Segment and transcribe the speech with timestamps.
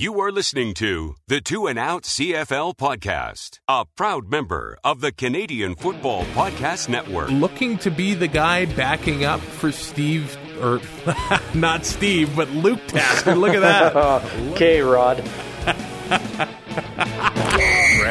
[0.00, 5.12] You are listening to the Two and Out CFL podcast, a proud member of the
[5.12, 7.28] Canadian Football Podcast Network.
[7.28, 10.80] looking to be the guy backing up for Steve, or
[11.54, 13.34] not Steve, but Luke Tasker.
[13.34, 14.24] Look at that.
[14.52, 15.22] Okay, Rod.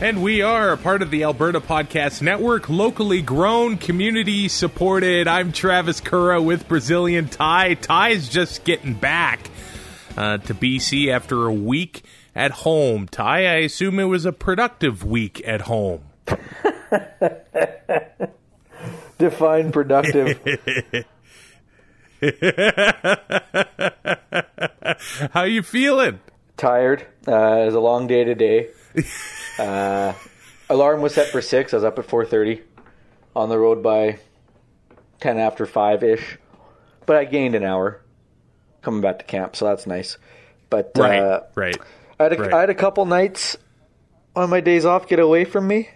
[0.00, 5.26] And we are a part of the Alberta Podcast Network, locally grown, community supported.
[5.26, 7.74] I'm Travis Kura with Brazilian Ty.
[7.74, 9.50] Ty is just getting back
[10.16, 12.04] uh, to BC after a week
[12.36, 13.08] at home.
[13.08, 16.02] Ty, I assume it was a productive week at home.
[19.18, 20.38] Define productive.
[25.32, 26.20] How you feeling?
[26.56, 27.04] Tired.
[27.26, 28.68] Uh, it was a long day today.
[29.58, 30.14] Uh,
[30.70, 31.72] alarm was set for six.
[31.74, 32.62] I was up at four thirty.
[33.34, 34.20] On the road by
[35.18, 36.38] ten after five ish.
[37.06, 38.00] But I gained an hour
[38.82, 40.16] coming back to camp, so that's nice.
[40.70, 41.76] But Right, uh, right.
[42.20, 42.54] I had a, right.
[42.54, 43.56] I had a couple nights
[44.36, 45.88] on my days off get away from me.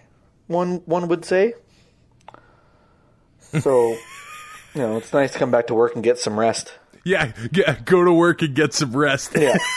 [0.47, 1.53] One one would say.
[3.61, 3.91] So,
[4.73, 6.73] you know, it's nice to come back to work and get some rest.
[7.05, 9.37] Yeah, yeah, go to work and get some rest.
[9.37, 9.57] Yeah.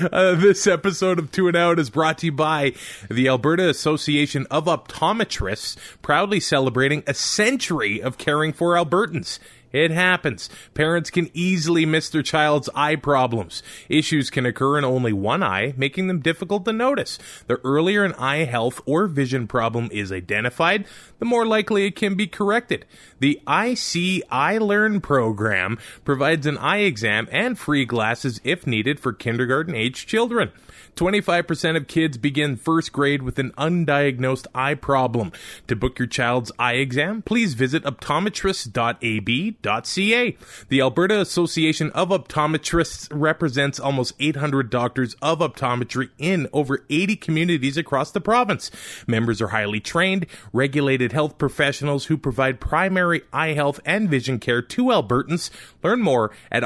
[0.00, 2.74] Uh, this episode of Two and Out is brought to you by
[3.10, 9.38] the Alberta Association of Optometrists, proudly celebrating a century of caring for Albertans.
[9.72, 10.48] It happens.
[10.74, 13.62] Parents can easily miss their child's eye problems.
[13.88, 17.18] Issues can occur in only one eye, making them difficult to notice.
[17.46, 20.86] The earlier an eye health or vision problem is identified,
[21.18, 22.84] the more likely it can be corrected.
[23.18, 29.74] The IC Learn program provides an eye exam and free glasses if needed for kindergarten
[29.74, 30.52] age children.
[30.96, 35.30] 25% of kids begin first grade with an undiagnosed eye problem.
[35.68, 40.36] To book your child's eye exam, please visit optometrist.ab.ca.
[40.68, 47.76] The Alberta Association of Optometrists represents almost 800 doctors of optometry in over 80 communities
[47.76, 48.70] across the province.
[49.06, 54.62] Members are highly trained, regulated health professionals who provide primary eye health and vision care
[54.62, 55.50] to Albertans.
[55.82, 56.62] Learn more at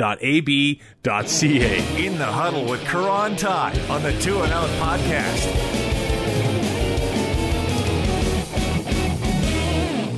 [0.00, 2.06] optometrists.ab.ca.
[2.06, 5.46] In the huddle with Kura and Tide on the Two and Out podcast.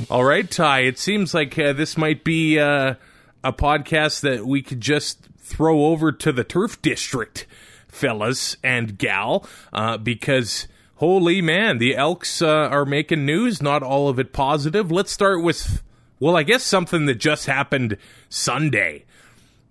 [0.09, 0.81] All right, Ty.
[0.81, 2.95] It seems like uh, this might be uh,
[3.43, 7.47] a podcast that we could just throw over to the turf district,
[7.87, 13.61] fellas and gal, uh, because holy man, the Elks uh, are making news.
[13.61, 14.91] Not all of it positive.
[14.91, 15.81] Let's start with,
[16.19, 17.97] well, I guess something that just happened
[18.29, 19.05] Sunday.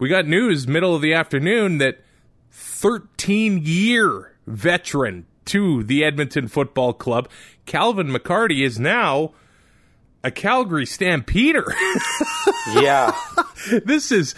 [0.03, 2.01] We got news middle of the afternoon that
[2.51, 7.29] 13 year veteran to the Edmonton Football Club,
[7.67, 9.31] Calvin McCarty, is now
[10.25, 11.73] a Calgary Stampeder.
[12.75, 13.17] Yeah.
[13.85, 14.35] this is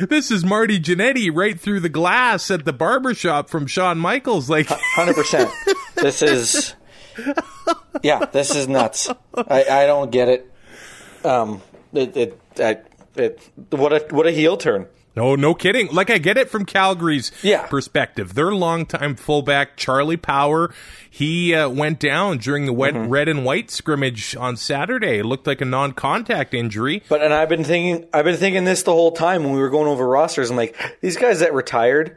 [0.00, 4.50] this is Marty Jannetty right through the glass at the barbershop from Shawn Michaels.
[4.50, 5.50] Like Hundred percent.
[5.94, 6.74] This is,
[8.02, 9.10] yeah, this is nuts.
[9.36, 10.52] I, I don't get it.
[11.24, 12.78] Um, it, it, I,
[13.16, 14.86] it, what a what a heel turn.
[15.16, 15.88] No, no kidding.
[15.92, 17.66] Like I get it from Calgary's Yeah.
[17.66, 18.34] perspective.
[18.34, 20.74] Their longtime fullback Charlie Power,
[21.08, 23.10] he uh, went down during the wet, Mm-hmm.
[23.10, 25.18] red and white scrimmage on Saturday.
[25.18, 27.02] It looked like a non-contact injury.
[27.08, 29.70] But and I've been thinking, I've been thinking this the whole time when we were
[29.70, 30.50] going over rosters.
[30.50, 32.16] I'm like, these guys that retired,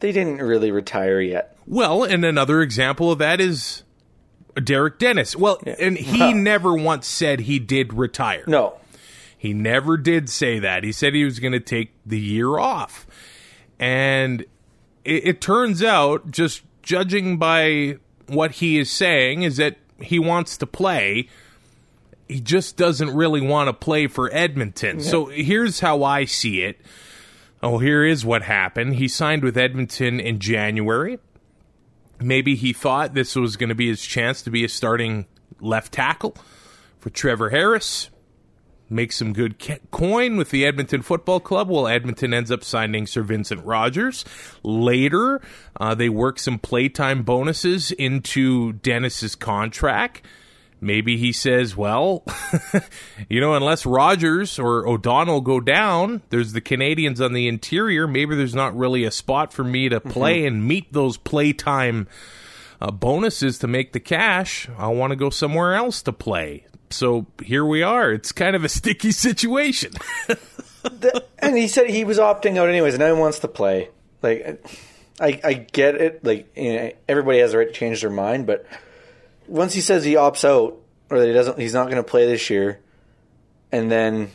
[0.00, 1.54] they didn't really retire yet.
[1.66, 3.82] Well, and another example of that is
[4.64, 5.36] Derek Dennis.
[5.36, 8.44] Well, and he never once said he did retire.
[8.46, 8.74] No,
[9.38, 10.82] He never did say that.
[10.82, 13.06] He said he was going to take the year off.
[13.78, 14.42] And
[15.04, 20.56] it, it turns out, just judging by what he is saying, is that he wants
[20.58, 21.28] to play.
[22.28, 25.00] He just doesn't really want to play for Edmonton.
[25.00, 26.80] So here's how I see it.
[27.62, 28.96] Oh, here is what happened.
[28.96, 31.20] He signed with Edmonton in January.
[32.20, 35.26] Maybe he thought this was going to be his chance to be a starting
[35.60, 36.36] left tackle
[36.98, 38.10] for Trevor Harris
[38.90, 41.68] make some good ca- coin with the Edmonton Football Club.
[41.68, 44.24] Well, Edmonton ends up signing Sir Vincent Rogers.
[44.62, 45.40] Later,
[45.78, 50.22] uh, they work some playtime bonuses into Dennis's contract.
[50.80, 52.24] maybe he says, well,
[53.28, 58.06] you know, unless Rogers or O'Donnell go down, there's the Canadians on the interior.
[58.06, 62.06] Maybe there's not really a spot for me to play and meet those playtime
[62.80, 64.68] uh, bonuses to make the cash.
[64.78, 66.64] I want to go somewhere else to play.
[66.90, 68.12] So here we are.
[68.12, 69.92] It's kind of a sticky situation.
[71.38, 73.90] and he said he was opting out anyways, and now he wants to play.
[74.22, 74.64] Like,
[75.20, 76.24] I I get it.
[76.24, 78.66] Like, you know, everybody has the right to change their mind, but
[79.46, 80.78] once he says he opts out
[81.10, 82.80] or that he doesn't, he's not going to play this year,
[83.72, 84.30] and then,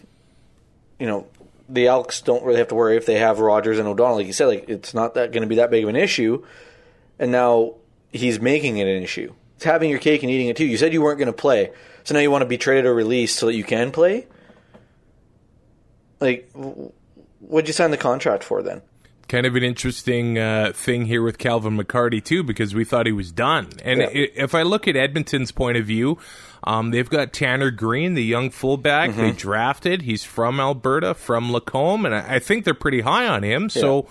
[1.00, 1.28] you know,
[1.70, 4.18] the Elks don't really have to worry if they have Rogers and O'Donnell.
[4.18, 6.46] Like you said, like it's not that going to be that big of an issue,
[7.20, 7.76] and now
[8.12, 9.34] he's making it an issue.
[9.63, 10.65] It's having your cake and eating it too.
[10.65, 11.71] You said you weren't going to play,
[12.04, 14.27] so now you want to be traded or released so that you can play.
[16.19, 16.51] Like,
[17.39, 18.81] what'd you sign the contract for then?
[19.30, 23.12] kind of an interesting uh, thing here with Calvin McCarty too, because we thought he
[23.13, 23.69] was done.
[23.83, 24.07] And Yeah.
[24.07, 26.19] i if I look at Edmonton's point of view,
[26.66, 30.01] um, they've got Tanner Green, the young fullback they drafted.
[30.01, 33.69] He's from Alberta, from Lacombe, and I, I think they're pretty high on him.
[33.69, 34.07] So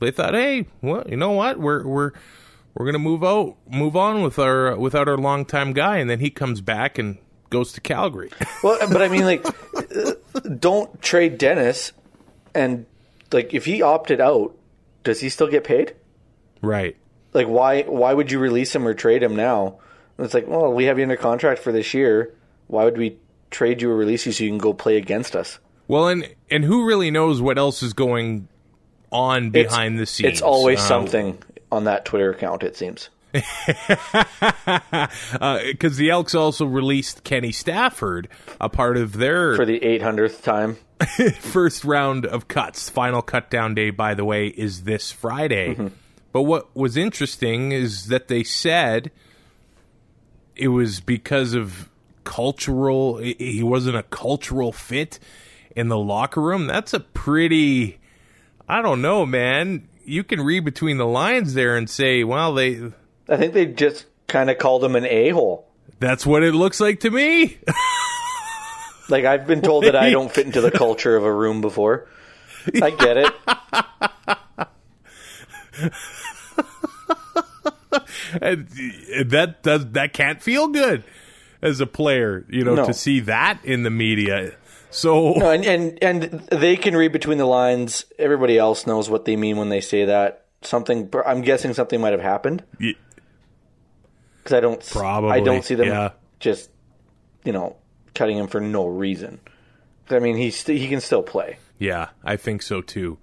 [0.00, 2.10] they thought, hey, well, you know what, we're we're
[2.74, 6.30] we're gonna move out, move on with our without our longtime guy, and then he
[6.30, 7.18] comes back and
[7.50, 8.30] goes to Calgary.
[8.62, 9.44] Well, but I mean, like,
[10.58, 11.92] don't trade Dennis,
[12.54, 12.86] and
[13.32, 14.54] like, if he opted out,
[15.04, 15.94] does he still get paid?
[16.60, 16.96] right.
[17.34, 19.78] Like, why why would you release him or trade him now?
[20.18, 22.34] And it's like, well, we have you under contract for this year.
[22.66, 23.16] Why would we
[23.50, 25.58] trade you or release you so you can go play against us?
[25.88, 28.48] Well, and and who really knows what else is going
[29.10, 30.28] on It's- behind the scenes?
[30.34, 31.38] It's always Uh, something
[31.72, 32.62] on that Twitter account.
[32.62, 33.08] It seems.
[35.40, 38.28] Uh, because the Elks also released Kenny Stafford,
[38.60, 40.76] a part of their For the eight hundredth time,
[41.40, 42.88] first round of cuts.
[42.88, 45.74] Final cut down day, by the way, is this Friday.
[45.74, 45.88] Mm-hmm.
[46.32, 49.10] But what was interesting is that they said
[50.54, 51.88] it was because of
[52.24, 53.18] cultural.
[53.18, 55.18] He wasn't a cultural fit
[55.74, 56.66] in the locker room.
[56.66, 57.98] That's a pretty.
[58.68, 59.88] I don't know, man.
[60.04, 62.80] You can read between the lines there and say, well, they.
[63.28, 65.68] I think they just kind of called him an a hole.
[66.00, 67.58] That's what it looks like to me.
[69.08, 72.06] Like I've been told that I don't fit into the culture of a room before.
[72.80, 73.32] I get it.
[78.40, 78.68] and
[79.30, 81.04] that does that can't feel good
[81.60, 82.86] as a player, you know, No.
[82.86, 84.54] to see that in the media.
[84.92, 88.04] So No, and, and and they can read between the lines.
[88.18, 90.46] Everybody else knows what they mean when they say that.
[90.60, 91.10] Something.
[91.26, 94.86] I'm guessing something might have happened because I don't.
[94.90, 96.10] Probably, I don't see them yeah.
[96.38, 96.70] just,
[97.44, 97.76] you know,
[98.14, 99.40] cutting him for no reason.
[100.10, 101.56] I mean, he's st- he can still play.
[101.78, 103.18] yeah, I think so too.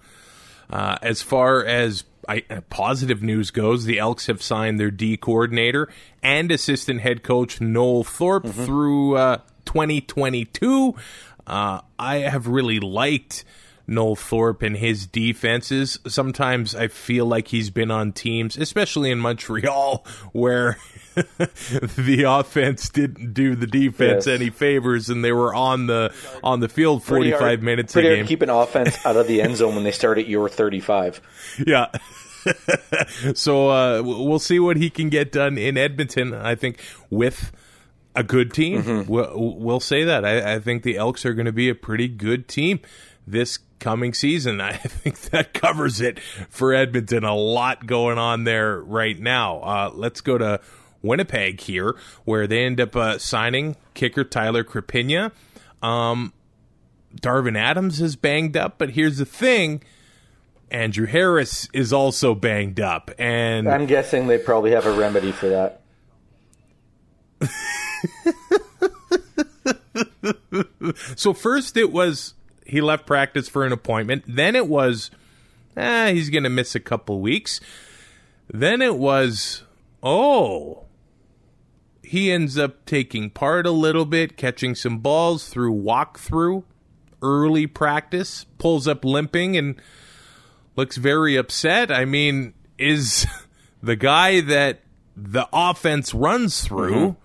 [0.70, 5.18] Uh, as far as I, uh, positive news goes, the Elks have signed their D
[5.18, 5.90] coordinator
[6.22, 10.96] and assistant head coach Noel Thorpe through uh, 2022.
[11.50, 13.44] Uh, I have really liked
[13.88, 15.98] Noel Thorpe and his defenses.
[16.08, 20.78] Sometimes I feel like he's been on teams, especially in Montreal, where
[21.16, 24.40] the offense didn't do the defense Yes.
[24.40, 26.14] any favors, and they were on the
[26.44, 28.26] on the field 45 hard- minutes a Pretty hard game.
[28.26, 31.20] to keep an offense out of the end zone when they start at your 35.
[31.66, 31.88] Yeah.
[33.34, 36.34] so uh, we'll see what he can get done in Edmonton.
[36.34, 36.80] I think
[37.10, 37.52] with
[38.20, 39.12] a good team, Mm-hmm.
[39.12, 40.26] we'll, we'll say that.
[40.26, 42.80] I, I think the Elks are going to be a pretty good team
[43.26, 44.60] this coming season.
[44.62, 46.20] I think that covers it
[46.50, 47.24] for Edmonton.
[47.24, 49.60] A lot going on there right now.
[49.60, 50.60] Uh, let's go to
[51.02, 55.32] Winnipeg here, where they end up uh, signing kicker Tyler Crapigna.
[55.82, 56.34] Um,
[57.22, 59.82] Darvin Adams is banged up, but here's the thing.
[60.72, 65.48] Andrew Harris is also banged up, and I'm guessing they probably have a remedy for
[65.50, 65.82] that.
[71.16, 72.34] so first it was
[72.70, 74.24] he left practice for an appointment.
[74.28, 75.12] Then it was,
[75.76, 77.60] ah, he's going to miss a couple weeks.
[78.52, 79.64] Then it was,
[80.04, 80.86] oh,
[82.04, 86.64] he ends up taking part a little bit, catching some balls through walkthrough,
[87.22, 89.82] early practice, pulls up limping, and
[90.76, 91.92] looks very upset.
[91.92, 93.26] I mean, is
[93.84, 94.82] the guy that
[95.16, 97.18] the offense runs through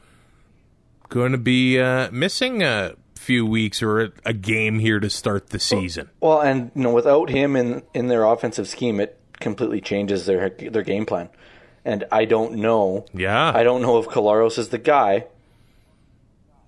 [1.15, 5.51] going to be uh, missing a few weeks or a, a game here to start
[5.51, 6.11] the season?
[6.21, 10.51] Well, and you know, without him in in their offensive scheme, it completely changes their
[10.51, 11.29] their game plan.
[11.85, 13.07] And I don't know.
[13.15, 13.53] Yeah.
[13.55, 15.27] I don't know if Collaros is the guy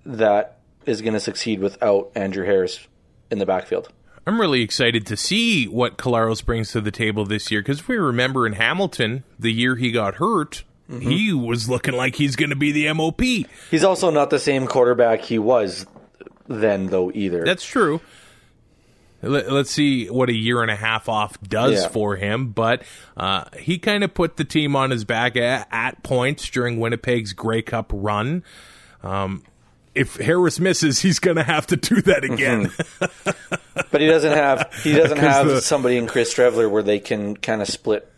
[0.05, 2.87] that is going to succeed without Andrew Harris
[3.31, 3.89] in the backfield.
[4.27, 7.89] I'm really excited to see what Collaros brings to the table this year because if
[7.89, 12.51] we remember in Hamilton, the year he got hurt, he was looking like he's going
[12.51, 13.21] to be the MOP.
[13.71, 15.87] He's also not the same quarterback he was
[16.47, 17.45] then, though, either.
[17.45, 18.01] That's true.
[19.23, 21.89] Let, us see what a year and a half off does Yeah.
[21.89, 22.83] for him, but
[23.17, 27.33] uh, he kind of put the team on his back at, at points during Winnipeg's
[27.33, 28.45] Grey Cup run.
[29.03, 29.43] Um,
[29.95, 32.71] if Harris misses, he's going to have to do that again.
[33.91, 37.35] but he doesn't have he doesn't have the- somebody in Chris Streveler where they can
[37.37, 38.13] kind of split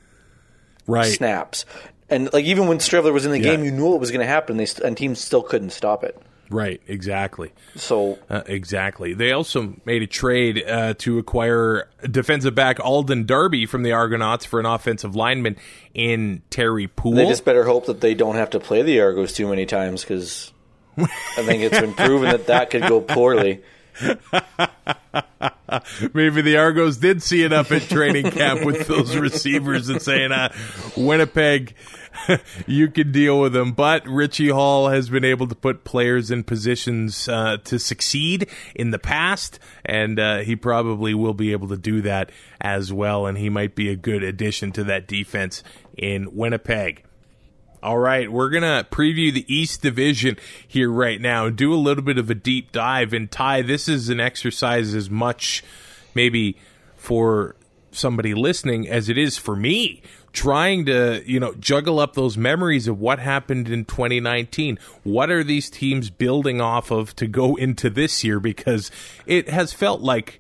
[0.87, 1.05] right.
[1.05, 1.65] snaps.
[2.11, 3.57] And like even when Streveler was in the Yeah.
[3.57, 4.57] game, you knew it was going to happen.
[4.57, 6.17] They st- and teams still couldn't stop it.
[6.51, 7.53] Right, exactly.
[7.77, 9.13] So Uh, exactly.
[9.13, 14.47] They also made a trade uh, to acquire defensive back Alden Darby from the Argonauts
[14.47, 15.57] for an offensive lineman
[15.93, 17.13] in Terry Poole.
[17.17, 20.01] they just better hope that they don't have to play the Argos too many times
[20.03, 20.51] because
[20.97, 23.61] I think it's been proven that that could go poorly.
[26.15, 30.33] Maybe the Argos did see it up at training camp with those receivers and saying,
[30.33, 30.53] uh,
[30.97, 31.75] Winnipeg,
[32.67, 33.73] you can deal with them.
[33.73, 38.91] But Richie Hall has been able to put players in positions uh, to succeed in
[38.91, 43.27] the past, and uh, he probably will be able to do that as well.
[43.27, 45.63] And he might be a good addition to that defense
[45.97, 47.05] in Winnipeg.
[47.81, 51.77] All right, we're going to preview the East Division here right now and do a
[51.77, 53.13] little bit of a deep dive.
[53.13, 55.63] And Ty, this is an exercise as much
[56.15, 56.57] maybe
[56.97, 57.55] for
[57.93, 62.87] somebody listening as it is for me trying to, you know, juggle up those memories
[62.87, 64.79] of what happened in 2019.
[65.03, 68.91] What are these teams building off of to go into this year because
[69.27, 70.39] it has felt like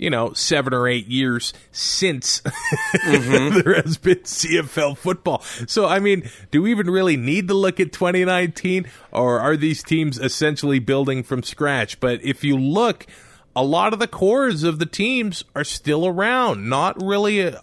[0.00, 2.40] you know, seven or eight years since
[2.94, 3.60] mm-hmm.
[3.60, 5.42] there has been CFL football.
[5.68, 9.82] So, I mean, do we even really need to look at 2019 or are these
[9.82, 12.00] teams essentially building from scratch?
[12.00, 13.06] But if you look,
[13.54, 16.68] a lot of the cores of the teams are still around.
[16.68, 17.54] Not really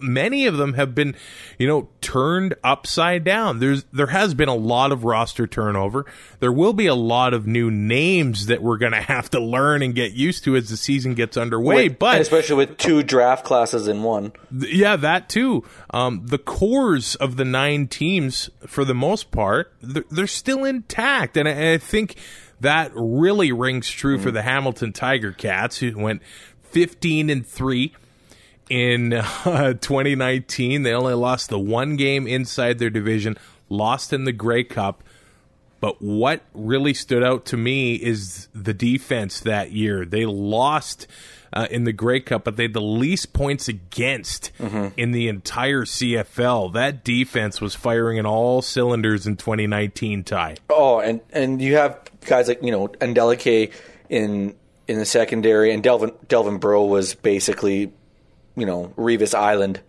[0.00, 1.14] many of them have been,
[1.58, 3.58] you know, turned upside down.
[3.58, 6.06] There's there has been a lot of roster turnover.
[6.40, 9.82] There will be a lot of new names that we're going to have to learn
[9.82, 11.88] and get used to as the season gets underway.
[11.88, 14.32] With- but especially with two draft classes in one.
[14.58, 15.64] Th- Yeah, that too.
[15.90, 21.36] Um, the cores of the nine teams, for the most part, they're, they're still intact,
[21.36, 22.16] and I, I think
[22.60, 26.22] that really rings true for the Hamilton Tiger Cats, who went
[26.62, 27.94] fifteen and three
[28.68, 29.12] in
[29.44, 30.82] uh, 2019.
[30.82, 33.36] They only lost the one game inside their division,
[33.68, 35.02] lost in the Grey Cup.
[35.78, 40.04] But what really stood out to me is the defense that year.
[40.06, 41.06] They lost
[41.52, 44.52] uh, in the Grey Cup, but they had the least points against
[44.96, 46.72] in the entire CFL.
[46.72, 50.56] That defense was firing in all cylinders in 2019, Ty.
[50.70, 53.72] Oh, and and you have guys like you know Adeleke
[54.08, 54.54] in
[54.88, 57.92] in the secondary, and Delvin Delvin Breaux was basically
[58.56, 59.80] you know Revis Island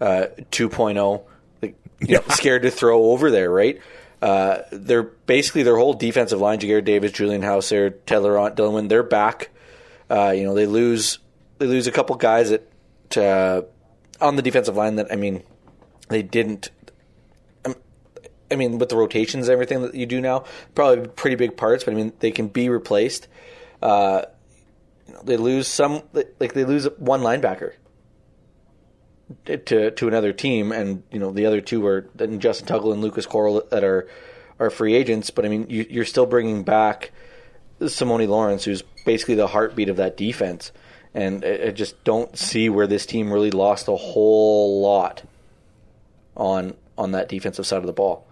[0.00, 1.22] uh, 2.0,
[1.62, 3.80] like you know, scared to throw over there, right?
[4.22, 8.88] Uh, they're basically their whole defensive line: Ja'Gared Davis, Julian Howsare, Taylor Dillman.
[8.88, 9.50] They're back.
[10.10, 11.18] Uh, you know, they lose
[11.58, 13.62] they lose a couple guys that uh,
[14.20, 15.42] on the defensive line that I mean
[16.08, 16.70] they didn't
[18.52, 21.84] I mean, with the rotations and everything that you do now, probably pretty big parts.
[21.84, 23.28] But I mean, they can be replaced.
[23.80, 24.22] Uh,
[25.06, 27.74] you know, they lose some, like they lose one linebacker
[29.46, 32.02] to to another team, and you know the other two are
[32.38, 34.08] Justin Tuggle and Lucas Coral that are
[34.58, 35.30] are free agents.
[35.30, 37.12] But I mean, you, you're still bringing back
[37.80, 40.72] Simoni Lawrence, who's basically the heartbeat of that defense.
[41.12, 45.24] And I just don't see where this team really lost a whole lot
[46.36, 48.26] on on that defensive side of the ball.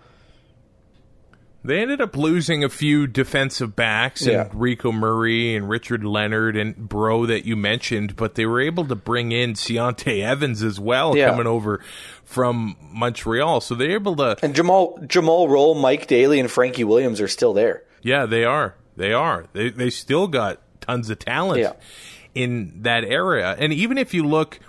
[1.65, 4.43] They ended up losing a few defensive backs, Yeah.
[4.43, 8.85] and Rico Murray and Richard Leonard and Breaux that you mentioned, but they were able
[8.87, 11.31] to bring in Ciante Evans as well, Yeah.
[11.31, 11.81] coming over
[12.25, 13.61] from Montreal.
[13.61, 17.53] So they're able to And Jumal Jumal Rolle, Mike Daly, and Frankie Williams are still
[17.53, 17.83] there.
[18.03, 18.75] Yeah, they are.
[18.97, 19.47] They are.
[19.53, 21.73] They they still got tons of talent Yeah.
[22.35, 23.57] in that area.
[23.59, 24.61] And even if you look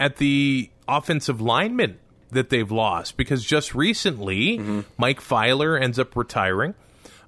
[0.00, 1.98] at the offensive linemen
[2.34, 6.74] that they've lost, because just recently Mike Filer ends up retiring.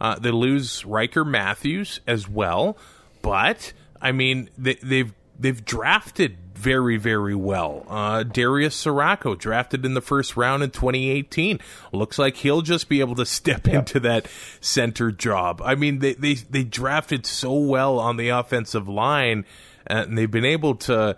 [0.01, 2.77] Uh, they lose Ryker Mathews as well,
[3.23, 7.87] but I mean they, they've they've drafted very very well.
[7.89, 11.61] Uh, Darius Ciraco drafted in the first round in 2018.
[11.93, 14.27] Looks like he'll just be able to step into that
[14.61, 15.63] center job.
[15.65, 19.47] I mean they they they drafted so well on the offensive line,
[19.89, 21.17] uh, and they've been able to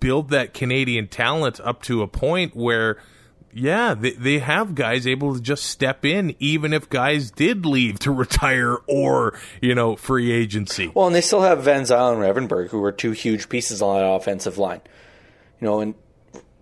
[0.00, 2.98] build that Canadian talent up to a point where,
[3.52, 7.98] yeah, they, they have guys able to just step in, even if guys did leave
[8.00, 10.90] to retire or, you know, free agency.
[10.94, 13.96] Well, and they still have Van Zeyl and Revenberg, who were two huge pieces on
[13.96, 14.80] that offensive line.
[15.60, 15.94] You know, and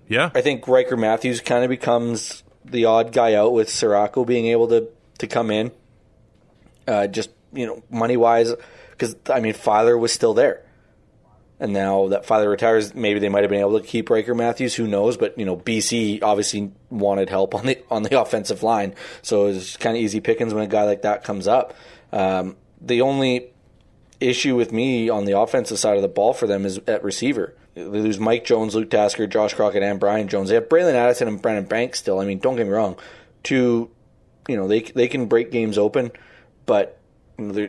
[0.09, 0.31] Yeah.
[0.35, 4.69] I think Ryker Mathews kind of becomes the odd guy out with Ciraco being able
[4.69, 5.71] to to come in.
[6.89, 8.53] Uh, just you know, money wise,
[8.91, 10.65] because I mean, Filer was still there.
[11.65, 14.75] And now that Filer retires, maybe they might have been able to keep Ryker Mathews.
[14.75, 15.17] Who knows?
[15.17, 19.79] But you know, BC obviously wanted help on the on the offensive line, so it's
[19.79, 21.73] kind of easy pickings when a guy like that comes up.
[22.13, 23.47] Um, the only
[24.21, 27.55] issue with me on the offensive side of the ball for them is at receiver.
[27.73, 30.51] They lose Mike Jones, Luke Tasker, Josh Crockett, and Brian Jones.
[30.51, 32.21] They have Bralon Addison and Brandon Banks still.
[32.21, 32.99] I mean, don't get me wrong.
[33.43, 33.91] Two,
[34.49, 36.11] you know, they they can break games open,
[36.67, 37.01] but
[37.39, 37.69] you know,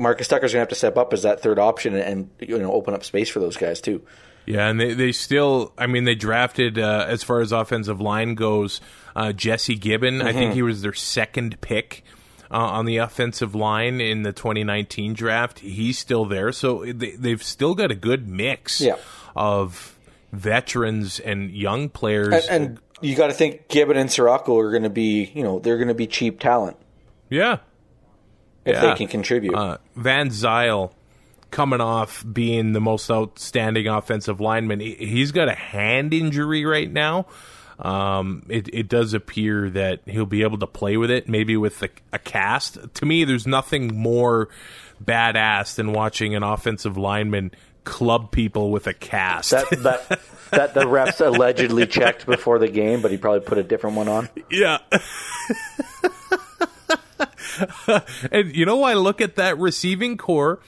[0.00, 2.72] Marcus Tucker's gonna have to step up as that third option and, and you know
[2.72, 4.02] open up space for those guys too.
[4.46, 8.34] Yeah, and they, they still, I mean, they drafted, uh, as far as offensive line
[8.34, 8.80] goes,
[9.14, 10.14] uh, Jesse Gibbon.
[10.18, 10.26] Mm-hmm.
[10.26, 12.02] I think he was their second pick
[12.50, 15.58] uh, on the offensive line in the 2019 draft.
[15.60, 16.50] He's still there.
[16.52, 18.96] So they, they've still got a good mix Yeah.
[19.36, 19.96] of
[20.32, 22.46] veterans and young players.
[22.48, 25.58] And, and you got to think Gibbon and Ciraco are going to be, you know,
[25.60, 26.76] they're going to be cheap talent
[27.28, 27.58] yeah.
[28.70, 28.90] If Yeah.
[28.90, 29.54] they can contribute.
[29.54, 30.92] Uh, Van Zeyl
[31.50, 34.80] coming off being the most outstanding offensive lineman.
[34.80, 37.26] He- He's got a hand injury right now.
[37.78, 41.82] Um, it, it does appear that he'll be able to play with it, maybe with
[41.82, 42.76] a, a cast.
[42.94, 44.48] To me, there's nothing more
[45.02, 47.50] badass than watching an offensive lineman
[47.84, 49.50] club people with a cast.
[49.52, 53.62] that that that the refs allegedly checked before the game, but he probably put a
[53.62, 54.28] different one on.
[54.50, 54.78] Yeah.
[58.32, 60.60] and you know, I look at that receiving core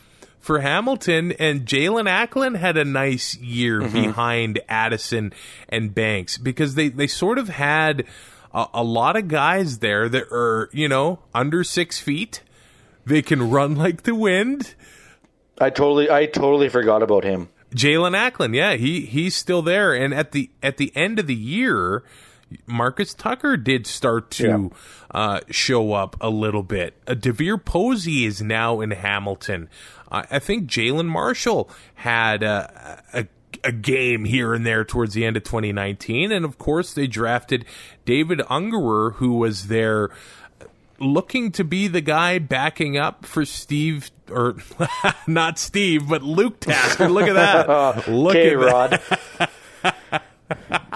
[0.43, 3.93] for Hamilton, and Jaelon Acklin had a nice year mm-hmm.
[3.93, 5.33] behind Addison
[5.69, 8.05] and Banks because they, they sort of had
[8.53, 12.43] a, a lot of guys there that are, you know, under six feet.
[13.07, 14.75] They can run like the wind.
[15.59, 17.49] I totally I totally forgot about him.
[17.73, 19.95] Jaelon Acklin, yeah, he he's still there.
[19.95, 22.03] And at the at the end of the year,
[22.67, 24.71] Marcus Tucker did start to
[25.11, 26.95] uh, show up a little bit.
[27.07, 29.69] Uh, Devier Posey is now in Hamilton.
[30.11, 33.27] Uh, I think Jalen Marshall had a, a
[33.65, 37.65] a game here and there towards the end of 2019, and of course they drafted
[38.05, 40.11] David Ungerer, who was there
[40.99, 44.57] looking to be the guy backing up for Steve or
[45.27, 47.09] not Steve, but Luke Tasker.
[47.09, 48.09] Look at that.
[48.09, 49.03] Look K at
[49.83, 50.23] that.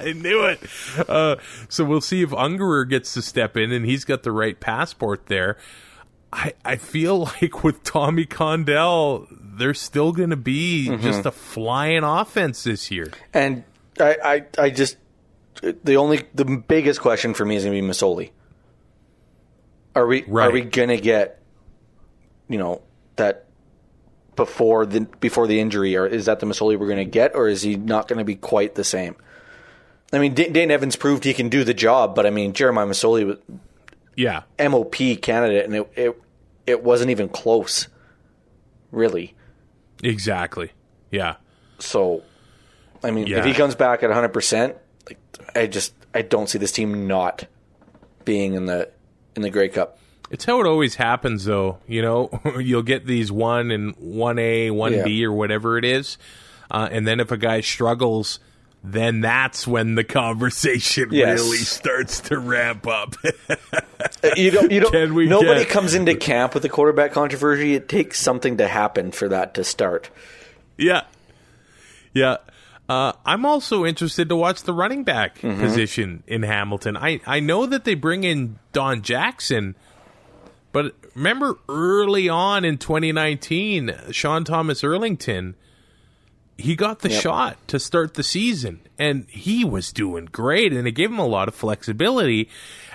[0.00, 0.08] Rod.
[0.08, 0.60] I knew it.
[1.08, 1.36] Uh,
[1.68, 5.26] so we'll see if Ungerer gets to step in and he's got the right passport
[5.26, 5.56] there.
[6.32, 11.02] I, I feel like with Tommy Condell, there's still going to be Mm-hmm.
[11.02, 13.10] just a flying offense this year.
[13.34, 13.64] And
[14.00, 14.16] I,
[14.56, 14.96] I I just
[15.60, 18.30] the only the biggest question for me is going to be Masoli.
[19.94, 20.46] Are we Right.
[20.48, 21.42] are we going to get
[22.48, 22.82] you know
[23.16, 23.46] that
[24.36, 27.48] before the before the injury or is that the Masoli we're going to get or
[27.48, 29.16] is he not going to be quite the same?
[30.12, 32.86] I mean, D- Dane Evans proved he can do the job, but I mean, Jeremiah
[32.86, 33.38] Masoli was
[34.16, 34.42] Yeah.
[34.58, 36.22] MOP candidate, and it it,
[36.66, 37.88] it wasn't even close,
[38.90, 39.34] really.
[40.02, 40.72] Exactly.
[41.10, 41.36] Yeah.
[41.78, 42.22] So,
[43.04, 43.38] I mean, Yeah.
[43.38, 45.18] if he comes back at 100, percent like
[45.54, 47.46] I just I don't see this team not
[48.24, 48.90] being in the
[49.36, 49.98] in the Grey Cup.
[50.30, 51.78] It's how it always happens, though.
[51.88, 56.18] You know, you'll get these one and one A, one B, or whatever it is,
[56.70, 58.38] uh, and then if a guy struggles,
[58.82, 61.40] then that's when the conversation Yes.
[61.40, 63.14] really starts to ramp up.
[64.36, 64.70] You don't.
[64.72, 64.92] You don't.
[64.92, 67.74] Can we nobody get- comes into camp with a quarterback controversy.
[67.74, 70.10] It takes something to happen for that to start.
[70.78, 71.02] yeah,
[72.14, 72.36] yeah.
[72.88, 75.60] Uh, I'm also interested to watch the running back Mm-hmm.
[75.60, 76.96] position in Hamilton.
[76.96, 79.76] I I know that they bring in Don Jackson.
[80.72, 85.54] But remember early on in 2019, Sean Thomas Erlington,
[86.60, 87.22] he got the Yep.
[87.22, 91.26] shot to start the season, and he was doing great, and it gave him a
[91.26, 92.48] lot of flexibility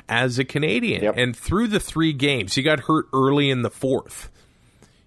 [0.07, 1.03] as a Canadian.
[1.03, 1.15] Yep.
[1.17, 4.29] And through the three games, he got hurt early in the fourth.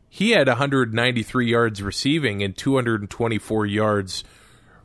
[0.09, 4.25] He had 193 yards receiving and 224 yards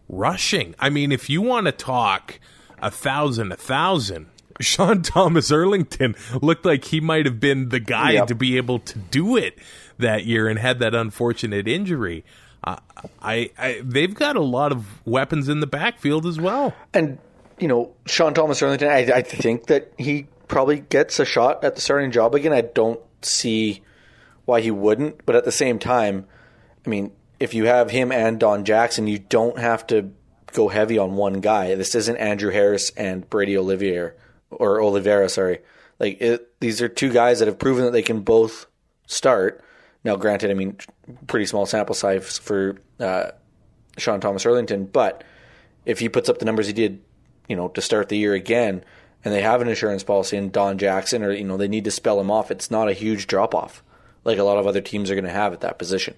[0.10, 0.76] rushing.
[0.80, 2.40] I mean, if you want to talk
[2.82, 4.28] a thousand, a thousand,
[4.62, 8.28] Sean Thomas Erlington looked like he might have been the guy Yep.
[8.28, 9.58] to be able to do it
[9.98, 12.24] that year and had that unfortunate injury.
[12.64, 16.74] I, I they've got a lot of weapons in the backfield as well.
[16.94, 17.20] And
[17.60, 21.76] you know, Sean Thomas Erlington, I, I think that he probably gets a shot at
[21.76, 22.54] the starting job again.
[22.54, 23.82] I don't see
[24.46, 26.26] why he wouldn't, but at the same time,
[26.86, 30.12] I mean, if you have him and Don Jackson, you don't have to
[30.54, 31.76] go heavy on one guy.
[31.76, 34.12] This isn't Andrew Harris and Brady Olivier
[34.50, 35.60] or Oliveira, sorry.
[36.00, 38.68] Like it, these are two guys that have proven that they can both
[39.08, 39.64] start.
[40.04, 40.78] Now, granted, I mean,
[41.28, 43.32] pretty small sample size for uh,
[43.98, 45.24] Sean Thomas Erlington, but
[45.86, 47.02] if he puts up the numbers he did
[47.48, 48.84] you know, to start the year again,
[49.24, 51.92] and they have an insurance policy in Don Jackson, or you know, they need to
[51.92, 52.52] spell him off.
[52.52, 53.84] It's not a huge drop off
[54.26, 56.16] like a lot of other teams are going to have at that position.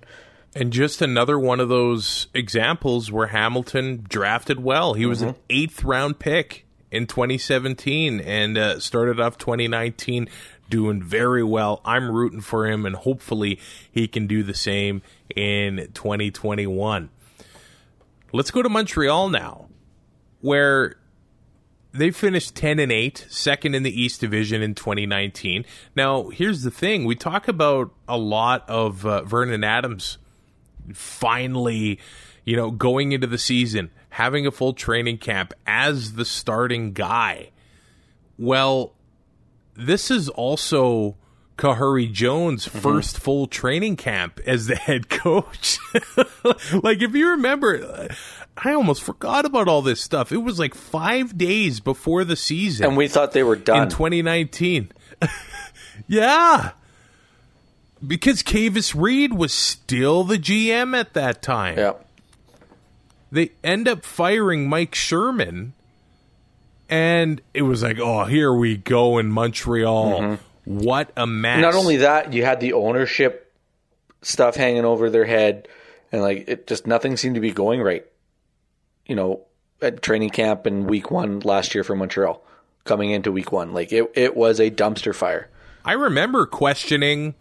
[0.56, 4.94] And just another one of those examples where Hamilton drafted well.
[4.94, 10.30] He was an eighth round pick in 2017 and uh, started off 2019
[10.70, 11.82] doing very well.
[11.86, 13.60] I'm rooting for him, and hopefully
[13.92, 15.02] he can do the same
[15.36, 17.10] in 2021.
[18.32, 19.68] Let's go to Montreal now,
[20.42, 20.98] where
[21.94, 25.66] they finished 10 and 8, second in the East Division in 2019.
[25.96, 30.18] Now, here's the thing we talk about a lot of uh, Vernon Adams
[30.94, 32.00] finally,
[32.44, 37.52] you know, going into the season, having a full training camp as the starting guy.
[38.38, 38.95] Well,
[39.76, 41.16] this is also
[41.58, 42.80] Kahari Jones' mm-hmm.
[42.80, 45.78] first full training camp as the head coach.
[46.74, 48.10] like, if you remember,
[48.58, 50.32] I almost forgot about all this stuff.
[50.32, 53.84] It was like five days before the season And we thought they were done.
[53.84, 54.92] in 2019.
[56.08, 56.72] yeah.
[58.06, 61.78] Because Kavis Reed was still the GM at that time.
[61.78, 61.94] yeah.
[63.32, 65.74] They end up firing Mike Sherman,
[66.90, 70.20] and it was like, oh, here we go in Montreal.
[70.20, 70.80] Mm-hmm.
[70.80, 71.62] What a mess.
[71.62, 73.54] Not only that, you had the ownership
[74.22, 75.68] stuff hanging over their head,
[76.12, 78.06] and like it just nothing seemed to be going right.
[79.06, 79.42] You know,
[79.82, 82.44] at training camp in week one last year for Montreal,
[82.84, 85.50] coming into week one, like it, it was a dumpster fire.
[85.84, 87.36] I remember questioning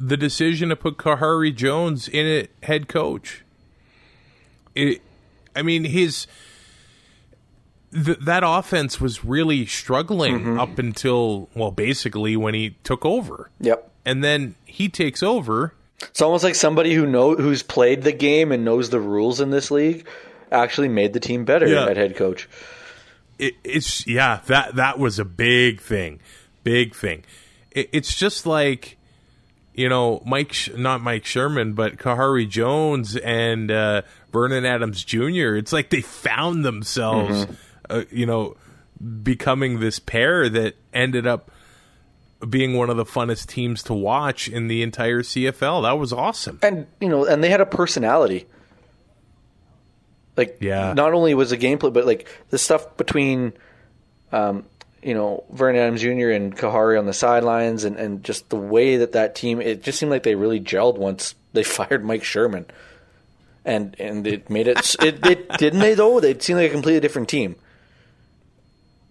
[0.00, 3.44] the decision to put Kahari Jones in it head coach.
[4.74, 5.00] It,
[5.54, 6.26] I mean, his
[7.92, 13.90] th- that offense was really struggling up until well, basically when he took over, Yep.
[14.04, 15.74] and then he takes over.
[16.02, 19.50] It's almost like somebody who know who's played the game and knows the rules in
[19.50, 20.06] this league
[20.50, 21.86] actually made the team better Yeah.
[21.86, 22.48] at head coach.
[23.38, 26.20] it, it's yeah that that was a big thing
[26.62, 27.24] big thing
[27.70, 28.98] it, it's just like
[29.74, 35.72] you know mike not mike sherman but kahari jones and uh, vernon adams jr it's
[35.72, 37.46] like they found themselves
[37.92, 38.56] uh, you know
[39.22, 41.50] becoming this pair that ended up
[42.48, 46.58] being one of the funnest teams to watch in the entire cfl that was awesome
[46.62, 48.46] and you know, and they had a personality.
[50.36, 50.94] Like, Yeah.
[50.94, 53.52] not only was the gameplay, but like the stuff between,
[54.32, 54.64] um,
[55.02, 56.30] you know, Vernon Adams Jr.
[56.30, 59.98] and Kahari on the sidelines, and and just the way that that team, it just
[59.98, 62.64] seemed like they really gelled once they fired Mike Sherman,
[63.64, 66.18] and and it made it, it, it didn't they though?
[66.20, 67.56] They seemed like a completely different team.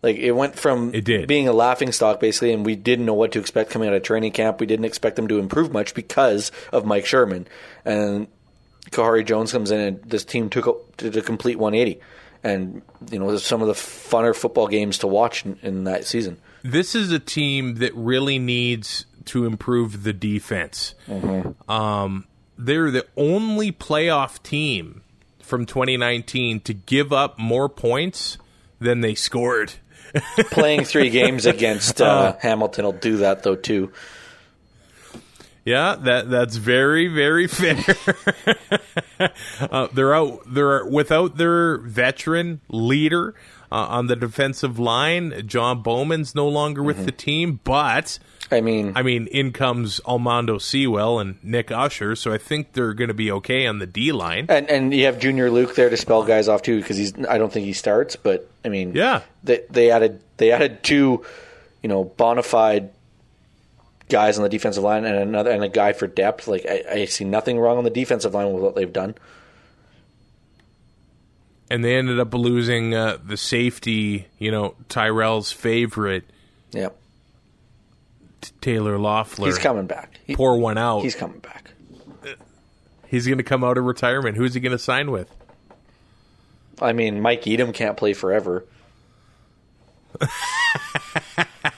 [0.04, 1.28] Like it went from It did.
[1.28, 4.04] being a laughing stock basically, and we didn't know what to expect coming out of
[4.04, 4.60] training camp.
[4.60, 7.48] We didn't expect them to improve much because of Mike Sherman,
[7.86, 8.28] and
[8.90, 12.02] Kahari Jones comes in, and this team took a, did a complete 180,
[12.44, 16.38] and you know, some of the funner football games to watch in, in that season.
[16.64, 20.96] this is a team that really needs to improve the defense.
[21.70, 22.26] Um,
[22.58, 25.04] they're the only playoff team
[25.42, 28.38] from 2019 to give up more points
[28.80, 29.74] than they scored.
[30.52, 33.92] Playing three games against uh, Hamilton will do that though too.
[35.64, 37.78] Yeah, that that's very very fair.
[39.60, 40.42] uh, they're out.
[40.48, 45.48] They're without their veteran leader uh, Uh, on the defensive line.
[45.48, 47.06] John Bowman's no longer with mm-hmm.
[47.06, 48.20] the team, but
[48.52, 52.94] I mean, I mean, in comes Almondo Sewell and Nick Usher, so I think they're
[52.94, 54.48] going to be okay on the D line.
[54.50, 57.38] and and you have Junior Luke there to spell guys off too because he's I
[57.38, 59.22] don't think he starts, but I mean, Yeah.
[59.44, 61.24] they they added they added two,
[61.82, 62.90] you know, bona fide
[64.10, 66.48] guys on the defensive line and another and a guy for depth.
[66.48, 69.16] Like I, I see nothing wrong on the defensive line with what they've done.
[71.72, 76.26] And they ended up losing uh, the safety, you know, Tyrell's favorite,
[76.72, 76.90] Yeah,
[78.42, 79.46] T- Taylor Loeffler.
[79.48, 80.20] he's coming back.
[80.26, 81.00] He- Pour one out.
[81.02, 81.72] He's coming back.
[83.08, 84.36] He's going to come out of retirement.
[84.38, 85.34] Who's he going to sign with?
[86.82, 88.66] I mean, Mike Edem can't play forever.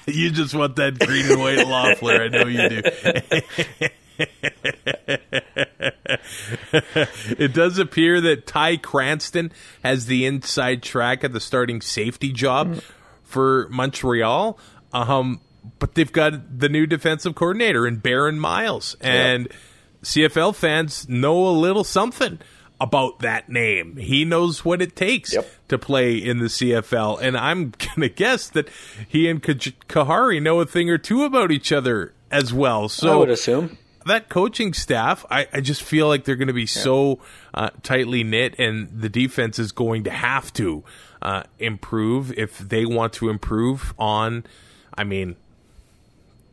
[0.06, 2.24] You just want that green and white Loeffler.
[2.24, 2.82] I know you do.
[7.38, 9.52] it does appear that Ty Cranston
[9.84, 12.82] has the inside track at the starting safety job
[13.24, 14.58] for Montreal.
[14.92, 15.42] Um,
[15.80, 18.96] but they've got the new defensive coordinator in Baron Miles.
[19.02, 19.48] And
[20.04, 22.40] CFL fans know a little something
[22.82, 23.96] about that name.
[23.96, 25.50] He knows what it takes Yep.
[25.70, 27.18] to play in the CFL.
[27.22, 28.68] And I'm going to guess that
[29.08, 32.90] he and Kahari know a thing or two about each other as well.
[32.90, 33.78] So I would assume.
[34.06, 37.20] That coaching staff, I, I just feel like they're going to be so
[37.54, 40.84] uh, tightly knit, and the defense is going to have to
[41.22, 44.46] uh, improve if they want to improve on.
[44.96, 45.36] I mean,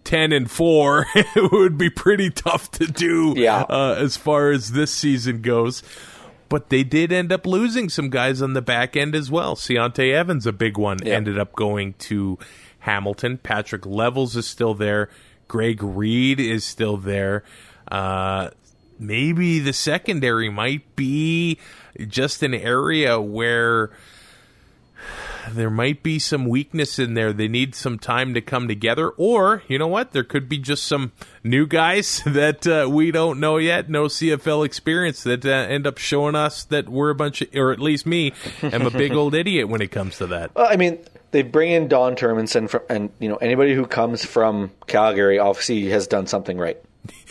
[0.04, 3.34] ten and four it would be pretty tough to do.
[3.36, 3.62] Yeah.
[3.62, 5.82] Uh, as far as this season goes.
[6.48, 9.54] But they did end up losing some guys on the back end as well.
[9.54, 11.14] Ciante Evans, a big one, Yeah.
[11.14, 12.38] ended up going to
[12.80, 13.38] Hamilton.
[13.38, 15.10] Patrick Levels is still there.
[15.50, 17.42] Greg Reid is still there.
[17.90, 18.50] Uh,
[19.00, 21.58] maybe the secondary might be
[22.06, 23.90] just an area where
[25.50, 27.32] there might be some weakness in there.
[27.32, 29.08] They need some time to come together.
[29.08, 30.12] Or, you know what?
[30.12, 31.10] There could be just some
[31.42, 35.98] new guys that uh, we don't know yet, no CFL experience, that uh, end up
[35.98, 39.34] showing us that we're a bunch of, or at least me, am a big old
[39.34, 40.54] idiot when it comes to that.
[40.54, 41.00] Well, I mean,
[41.32, 45.88] they bring in Don Terminson, from, and you know anybody who comes from Calgary obviously
[45.90, 46.78] has done something right.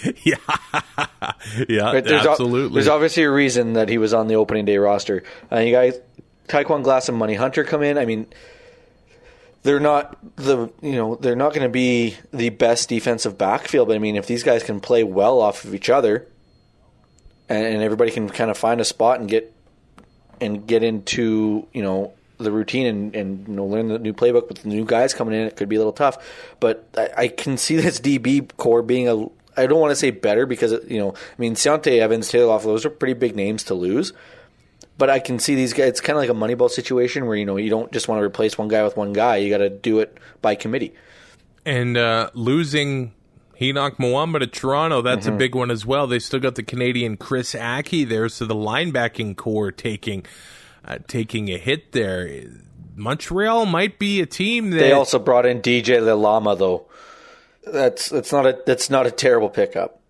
[0.24, 0.36] yeah.
[1.70, 2.74] yeah, Right, There's o- absolutely.
[2.76, 5.24] there's obviously a reason that he was on the opening day roster.
[5.52, 6.00] Uh, you guys,
[6.48, 7.98] Taekwon Glass and Money Hunter come in.
[7.98, 8.26] I mean,
[9.64, 13.88] they're not the you know they're not going to be the best defensive backfield.
[13.90, 16.28] But I mean, if these guys can play well off of each other,
[17.50, 19.54] and, and everybody can kind of find a spot and get
[20.42, 24.48] and get into you know the routine and, and you know learn the new playbook
[24.50, 26.18] with the new guys coming in, it could be a little tough.
[26.60, 29.26] But I, I can see this DB core being a
[29.58, 32.64] I don't want to say better because you know I mean Ciante Evans, Taylor Loff,
[32.64, 34.14] those are pretty big names to lose.
[34.98, 35.88] But I can see these guys.
[35.90, 38.24] It's kind of like a Moneyball situation where you know you don't just want to
[38.26, 39.38] replace one guy with one guy.
[39.38, 40.94] You got to do it by committee.
[41.66, 43.14] And uh, losing
[43.60, 45.36] Henoc Muamba to Toronto, that's Mm-hmm.
[45.36, 46.08] a big one as well.
[46.08, 50.26] They still got the Canadian Chris Ackie there, so the linebacking core taking
[50.90, 52.44] uh, taking a hit there.
[52.96, 56.86] Montreal might be a team that They also brought in DJ Lalama though.
[57.66, 60.02] That's that's not a that's not a terrible pickup.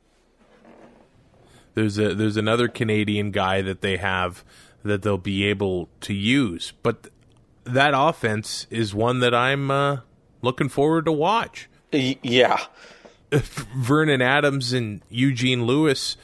[1.76, 4.44] there's a there's another Canadian guy that they have
[4.84, 7.10] that they'll be able to use, but
[7.66, 9.98] that offense is one that I'm uh,
[10.42, 11.70] looking forward to watch.
[11.92, 12.64] Yeah,
[13.32, 16.18] Vernon Adams and Eugene Lewis,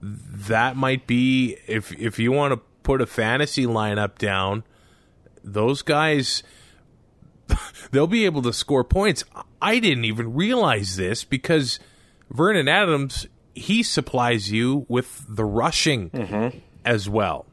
[0.00, 4.64] that might be if if you want to put a fantasy lineup down,
[5.42, 6.42] those guys
[7.90, 9.24] they'll be able to score points.
[9.60, 11.80] I didn't even realize this because
[12.30, 16.10] Vernon Adams he supplies you with the rushing
[16.84, 17.46] as well.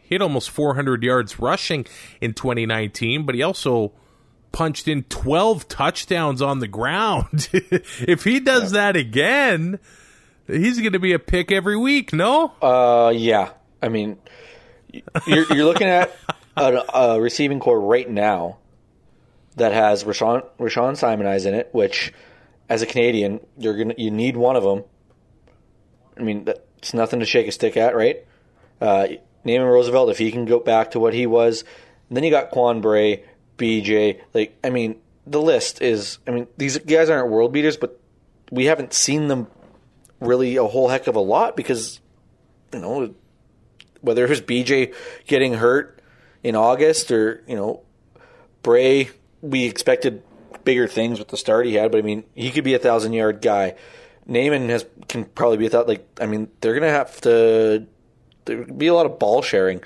[0.00, 1.86] He had almost 400 yards rushing
[2.20, 3.92] in 2019, but he also
[4.52, 7.48] punched in 12 touchdowns on the ground.
[7.52, 9.78] if he does that again,
[10.46, 12.52] he's going to be a pick every week, no?
[12.60, 13.50] uh, yeah.
[13.82, 14.18] I mean,
[15.26, 16.16] you're you're looking at
[16.56, 18.58] a, a receiving core right now
[19.56, 22.12] that has Rashawn Rashawn Simonise in it, which
[22.68, 24.84] as a Canadian you're gonna you need one of them.
[26.16, 26.48] I mean,
[26.78, 28.24] it's nothing to shake a stick at, right?
[28.80, 29.08] Uh,
[29.44, 31.64] Naaman Roosevelt, if he can go back to what he was,
[32.08, 33.24] and then you got Quan Bray,
[33.56, 34.20] BJ.
[34.34, 36.18] Like, I mean, the list is.
[36.26, 37.98] I mean, these guys aren't world beaters, but
[38.50, 39.46] we haven't seen them
[40.20, 42.00] really a whole heck of a lot because
[42.72, 43.14] you know
[44.00, 44.94] whether it was BJ
[45.26, 46.00] getting hurt
[46.42, 47.82] in August or you know
[48.62, 49.10] Bray,
[49.40, 50.22] we expected
[50.64, 53.12] bigger things with the start he had, but I mean he could be a thousand
[53.12, 53.74] yard guy.
[54.26, 55.88] Naaman has can probably be thousand.
[55.88, 57.86] Like I mean they're gonna have to
[58.44, 59.82] there be a lot of ball sharing.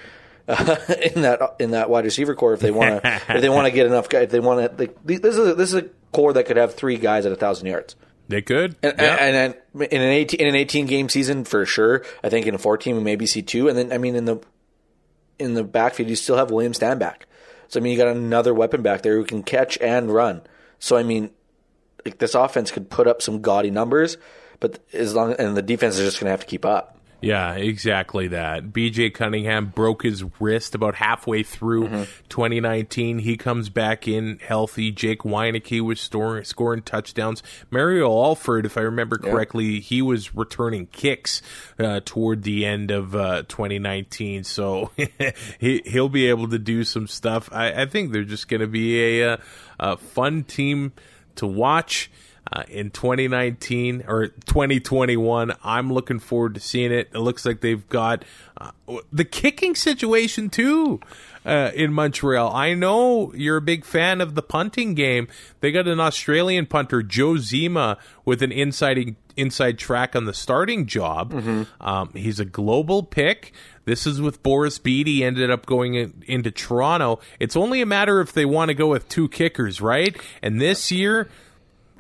[0.47, 0.77] Uh,
[1.15, 3.71] in that in that wide receiver core, if they want to, if they want to
[3.71, 6.35] get enough guys, if they want to, like, this is a, this is a core
[6.35, 7.97] that could have three guys at a thousand yards.
[8.29, 8.77] They could.
[8.83, 9.17] And, Yeah.
[9.21, 12.05] and, and in an eighteen in an eighteen game season for sure.
[12.23, 14.41] I think in a fourteen we maybe see two, and then I mean in the
[15.39, 17.23] in the backfield you still have William Stanback.
[17.69, 20.43] So I mean you got another weapon back there who can catch and run.
[20.79, 21.31] So I mean,
[22.05, 24.17] like this offense could put up some gaudy numbers,
[24.61, 26.99] but as long and the defense is just going to have to keep up.
[27.25, 28.73] Yeah, exactly that.
[28.73, 32.03] BJ Cunningham broke his wrist about halfway through Mm-hmm.
[32.29, 33.19] 2019.
[33.21, 34.91] He comes back in healthy.
[34.91, 37.43] Jake Wieneke was storing, scoring touchdowns.
[37.71, 41.43] Mario Alford, if I remember correctly, he was returning kicks
[41.79, 44.45] uh, toward the end of uh, 2019.
[44.45, 44.91] So
[45.59, 47.49] he, he'll be able to do some stuff.
[47.53, 49.37] I, I think they're just going to be a, uh,
[49.79, 50.93] a fun team
[51.37, 52.11] to watch
[52.53, 55.53] uh, in 2019 or 2021.
[55.63, 57.11] I'm looking forward to seeing it.
[57.15, 58.25] It looks like they've got
[58.57, 58.71] uh,
[59.13, 61.01] the kicking situation too
[61.45, 62.55] uh, in Montreal.
[62.55, 65.29] I know you're a big fan of the punting game.
[65.61, 70.87] They got an Australian punter, Joe Zema, with an inside inside track on the starting
[70.87, 71.33] job.
[71.81, 73.53] Um, he's a global pick.
[73.85, 77.21] This is with Boris Bede ended up going in, into Toronto.
[77.39, 80.17] It's only a matter if they want to go with two kickers, right?
[80.41, 81.29] And this year,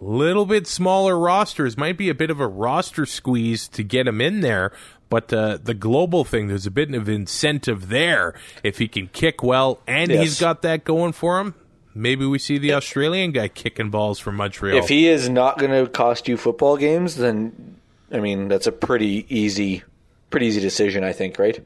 [0.05, 4.21] little bit smaller rosters might be a bit of a roster squeeze to get him
[4.21, 4.73] in there.
[5.11, 9.43] But uh, the global thing, there's a bit of incentive there if he can kick
[9.43, 10.21] well, and Yes.
[10.23, 11.55] he's got that going for him.
[11.95, 14.77] Maybe we see the Australian guy kicking balls from Montreal.
[14.79, 17.77] If he is not going to cost you football games, then
[18.11, 19.85] I mean that's a pretty easy,
[20.31, 21.65] pretty easy decision, I think, right?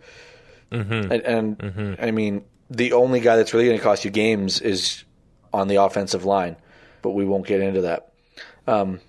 [0.70, 1.12] Mm-hmm.
[1.12, 5.05] And, and I mean the only guy that's really going to cost you games is
[5.55, 6.57] on the offensive line,
[7.01, 8.12] but we won't get into that.
[8.69, 9.01] Um,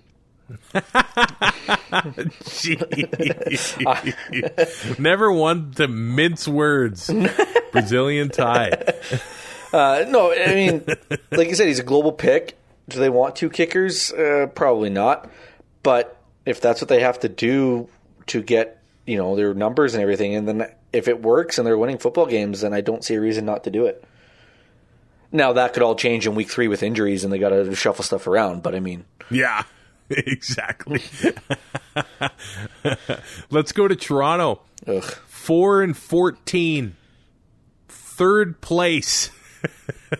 [4.98, 7.10] Never one to mince words.
[7.72, 8.70] Brazilian tie.
[9.72, 10.84] Uh, no, I mean,
[11.30, 12.56] like you said, he's a global pick.
[12.88, 14.12] Do they want two kickers?
[14.12, 15.30] Uh, probably not.
[15.82, 17.88] But if that's what they have to do
[18.26, 21.78] to get, you know, their numbers and everything, and then if it works and they're
[21.78, 24.04] winning football games, then I don't see a reason not to do it.
[25.32, 28.04] Now that could all change in week three with injuries, and they got to shuffle
[28.04, 28.62] stuff around.
[28.62, 29.62] But I mean, Yeah,
[30.10, 31.02] exactly.
[33.50, 34.60] Let's go to Toronto.
[34.86, 35.04] ugh.
[35.26, 36.96] Four and fourteen,
[37.88, 39.30] third place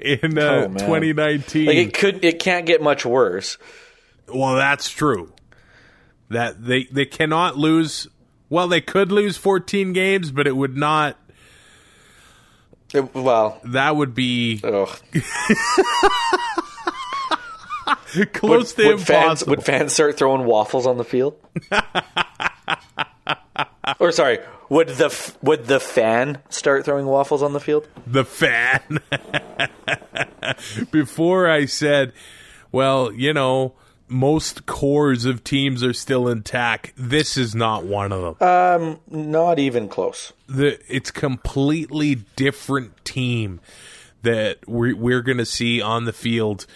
[0.00, 1.66] in uh, Oh, 2019.
[1.66, 3.58] like it could, it can't get much worse.
[4.32, 5.32] well, that's true.
[6.30, 8.06] That they they cannot lose.
[8.48, 11.16] Well, they could lose 14 games, but it would not.
[12.92, 14.58] It- well, That would be
[18.32, 19.50] close to would fans impossible.
[19.50, 21.36] would fans start throwing waffles on the field?
[24.00, 27.88] or sorry, would the f- would the fan start throwing waffles on the field?
[28.06, 28.80] the fan.
[30.90, 32.12] Before I said,
[32.72, 33.74] well, you know,
[34.10, 36.92] most cores of teams are still intact.
[36.96, 38.48] This is not one of them.
[38.48, 40.32] Um, Not even close.
[40.48, 43.60] the it's completely different team
[44.22, 46.66] that we're, we're going to see on the field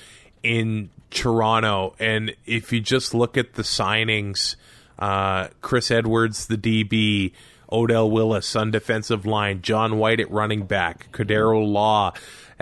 [0.42, 1.94] in Toronto.
[1.99, 4.57] And if you just look at the signings,
[4.99, 7.33] uh, Chris Edwards, the DB,
[7.70, 12.12] Odell Willis on defensive line, John White at running back, Cordero Law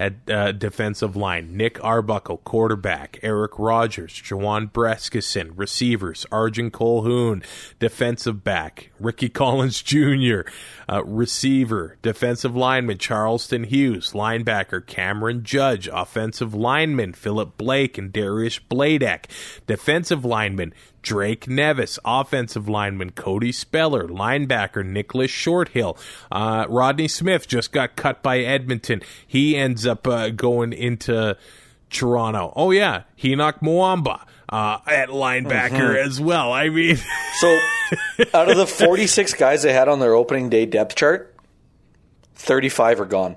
[0.02, 7.44] at uh, defensive line, Nick Arbuckle, quarterback, Eric Rogers, Jawan Breskison, receivers, Arjen Colquhoun,
[7.78, 10.40] defensive back, Ricky Collins Jr.,
[10.88, 18.58] uh, receiver, defensive lineman, Charleston Hughes, linebacker, Cameron Judge, offensive lineman, Philip Blake and Dariusz
[18.68, 19.26] Bladek,
[19.68, 25.98] defensive lineman, Drake Nevis, offensive lineman Cody Speller, linebacker Nicholas Shortill.
[26.30, 29.02] Uh, Rodney Smith just got cut by Edmonton.
[29.26, 31.36] He ends up uh, going into
[31.90, 32.52] Toronto.
[32.56, 36.52] Oh yeah, Henoc Muamba uh, at linebacker as well.
[36.52, 36.96] I mean,
[37.40, 37.58] So,
[38.34, 41.34] out of the 46 guys they had on their opening day depth chart,
[42.34, 43.36] 35 are gone.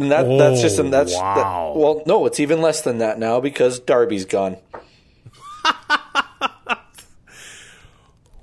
[0.00, 1.72] And that, that's just Oh, that's wow.
[1.74, 4.56] that- well, no, it's even less than that now because Darby's gone.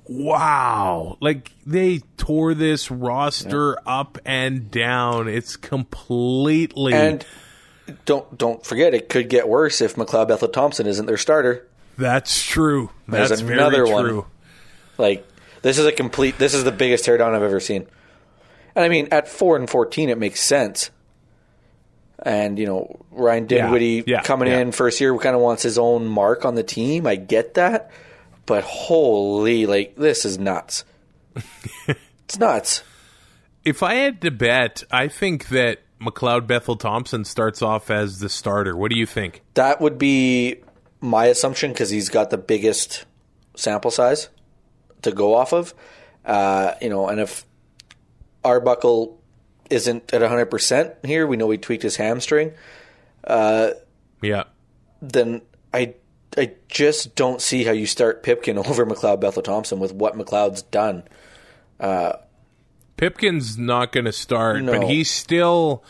[0.07, 5.27] wow, like they tore this roster up and down.
[5.27, 7.25] It's completely And
[8.05, 11.67] don't don't forget, it could get worse if McLeod Bethel Thompson isn't their starter.
[11.97, 12.89] that's true.
[13.07, 14.05] There's That's another very one.
[14.05, 14.25] true.
[14.97, 15.25] Like
[15.61, 16.37] this is a complete.
[16.37, 17.87] This is the biggest teardown I've ever seen.
[18.75, 20.91] And I mean, at four and fourteen, it makes sense.
[22.25, 24.59] And you know, Ryan Dinwiddie yeah, coming yeah.
[24.59, 27.05] in first year kind of wants his own mark on the team.
[27.05, 27.91] I get that,
[28.45, 30.83] but holy, like this is nuts.
[31.87, 32.83] it's nuts.
[33.63, 38.29] If I had to bet, I think that McLeod Bethel Thompson starts off as the
[38.29, 38.75] starter.
[38.75, 39.41] What do you think?
[39.53, 40.57] That would be
[41.01, 43.05] my assumption because he's got the biggest
[43.55, 44.29] sample size
[45.03, 45.73] to go off of.
[46.25, 47.45] Uh, you know, and if
[48.43, 49.19] Arbuckle
[49.69, 52.53] isn't at 100% here, we know he tweaked his hamstring,
[53.23, 53.71] uh,
[54.21, 54.43] Yeah.
[55.01, 55.41] then
[55.73, 55.93] I
[56.37, 60.61] I just don't see how you start Pipkin over McLeod Bethel Thompson with what McLeod's
[60.63, 61.03] done.
[61.79, 62.13] Uh,
[62.97, 64.79] Pipkin's not going to start, No.
[64.79, 65.83] but he's still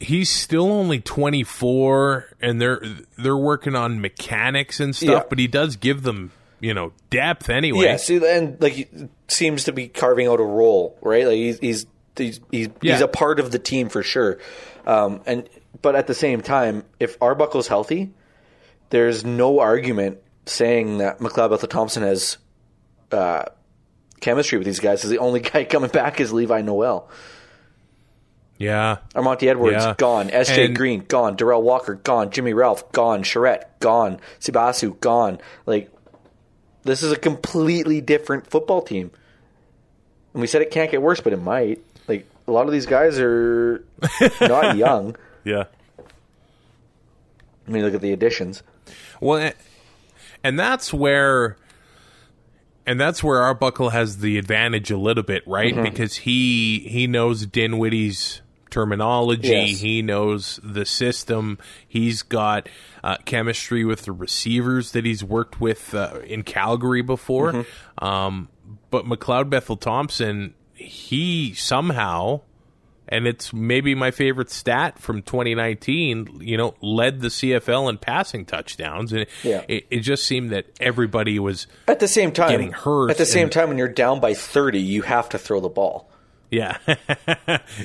[0.00, 2.80] he's still only 24 and they're
[3.16, 5.26] they're working on mechanics and stuff, Yeah.
[5.28, 7.84] but he does give them, you know, depth anyway.
[7.86, 8.86] Yeah, see, and like he
[9.28, 11.26] seems to be carving out a role, right?
[11.26, 11.86] Like he's he's
[12.18, 12.92] he's he's, Yeah.
[12.94, 14.38] he's a part of the team for sure.
[14.86, 15.48] Um, and
[15.82, 18.10] but at the same time, if Arbuckle's healthy,
[18.90, 22.38] there's no argument saying that McLeod Bethel Thompson has
[23.12, 23.44] uh,
[24.20, 25.00] chemistry with these guys.
[25.00, 27.08] Because the only guy coming back is Levi Noel.
[28.56, 28.98] Yeah.
[29.14, 29.94] Armanti Edwards Yeah.
[29.96, 30.30] gone.
[30.30, 30.66] S.J.
[30.66, 31.36] And- Green gone.
[31.36, 32.30] Derel Walker gone.
[32.30, 33.22] Jimmy Ralph gone.
[33.22, 34.18] Charette gone.
[34.40, 35.38] Sibasu gone.
[35.66, 35.92] Like
[36.82, 39.10] this is a completely different football team.
[40.34, 41.82] And we said it can't get worse, but it might.
[42.48, 43.84] A lot of these guys are
[44.40, 45.14] not young.
[45.44, 45.64] Yeah.
[47.66, 48.62] I mean, look at the additions.
[49.20, 49.52] Well,
[50.42, 51.56] and that's where,
[52.86, 55.74] and that's where Arbuckle has the advantage a little bit, right?
[55.74, 55.82] Mm-hmm.
[55.84, 58.40] Because he he knows Dinwiddie's
[58.70, 59.80] terminology, Yes.
[59.80, 62.68] he knows the system, he's got
[63.04, 67.52] uh, chemistry with the receivers that he's worked with uh, in Calgary before.
[67.52, 68.04] Mm-hmm.
[68.04, 68.48] Um,
[68.90, 72.40] but McLeod Bethel Thompson, he somehow
[73.10, 76.40] and it's maybe my favorite stat from 2019.
[76.42, 79.62] You know, led the CFL in passing touchdowns, and Yeah.
[79.66, 83.24] it, it just seemed that everybody was, At the same time, Getting hurt At the
[83.24, 86.10] same and- time, when you're down by 30, you have to throw the ball.
[86.50, 86.76] yeah,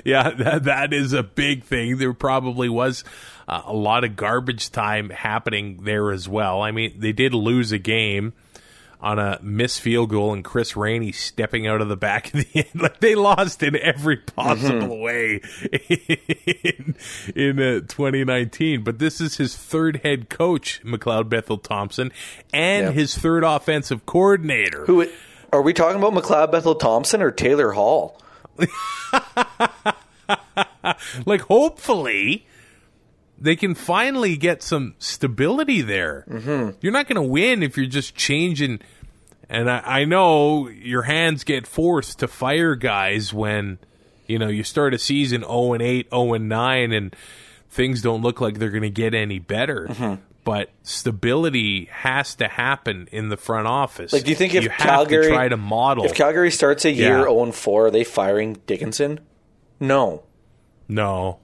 [0.05, 0.29] yeah.
[0.31, 1.97] That, that is a big thing.
[1.97, 3.03] There probably was
[3.47, 6.61] uh, a lot of garbage time happening there as well.
[6.61, 8.33] I mean, they did lose a game.
[9.03, 12.47] On a missed field goal and Chris Rainey stepping out of the back of the
[12.73, 15.41] end, like they lost in every possible way
[15.71, 16.95] in,
[17.35, 18.85] in uh, 2019.
[18.85, 22.13] But this is his third head coach, McLeod Bethel Thompson,
[22.53, 24.85] and his third offensive coordinator.
[24.85, 25.05] Who
[25.51, 26.13] are we talking about?
[26.13, 28.21] McLeod Bethel Thompson or Taylor Hall?
[31.25, 32.45] like hopefully
[33.43, 36.25] they can finally get some stability there.
[36.29, 36.77] Mm-hmm.
[36.79, 38.79] You're not going to win if you're just changing.
[39.49, 43.79] And I, I know your hands get forced to fire guys when
[44.27, 47.15] you know you start a season 0 and 8, 0 and 9, and
[47.69, 49.87] things don't look like they're going to get any better.
[49.89, 50.21] Mm-hmm.
[50.45, 54.13] But stability has to happen in the front office.
[54.13, 56.05] Like, do you think if you Calgary to try to model?
[56.05, 57.23] If Calgary starts a year Yeah.
[57.23, 59.19] 0 and 4, are they firing Dickinson?
[59.79, 60.23] No.
[60.87, 61.39] no,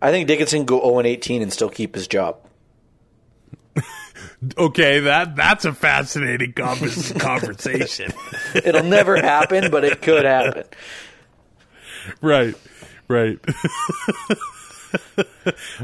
[0.00, 2.38] I think Dickinson go 0 and 18 and still keep his job.
[4.56, 6.52] Okay, that that's a fascinating
[7.18, 8.12] conversation.
[8.54, 10.62] It'll never happen, but it could happen.
[12.20, 12.54] right,
[13.08, 13.38] right.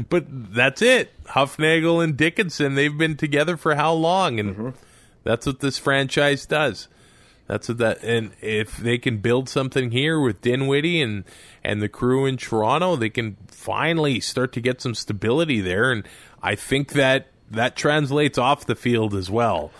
[0.09, 1.11] but that's it.
[1.25, 4.39] Hufnagel and Dickinson, they've been together for how long?
[4.39, 4.69] And mm-hmm.
[5.25, 6.87] that's what this franchise does.
[7.47, 8.03] That's what that.
[8.03, 11.23] And if they can build something here with Dinwiddie and
[11.63, 15.91] and the crew in Toronto, they can finally start to get some stability there.
[15.91, 16.07] And
[16.41, 19.71] I think that that translates off the field as well.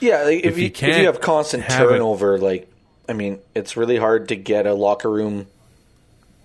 [0.00, 2.38] Yeah, like, if, If you, you if can't if you have constant have it- turnover,
[2.38, 2.70] like
[3.08, 5.46] I mean, it's really hard to get a locker room,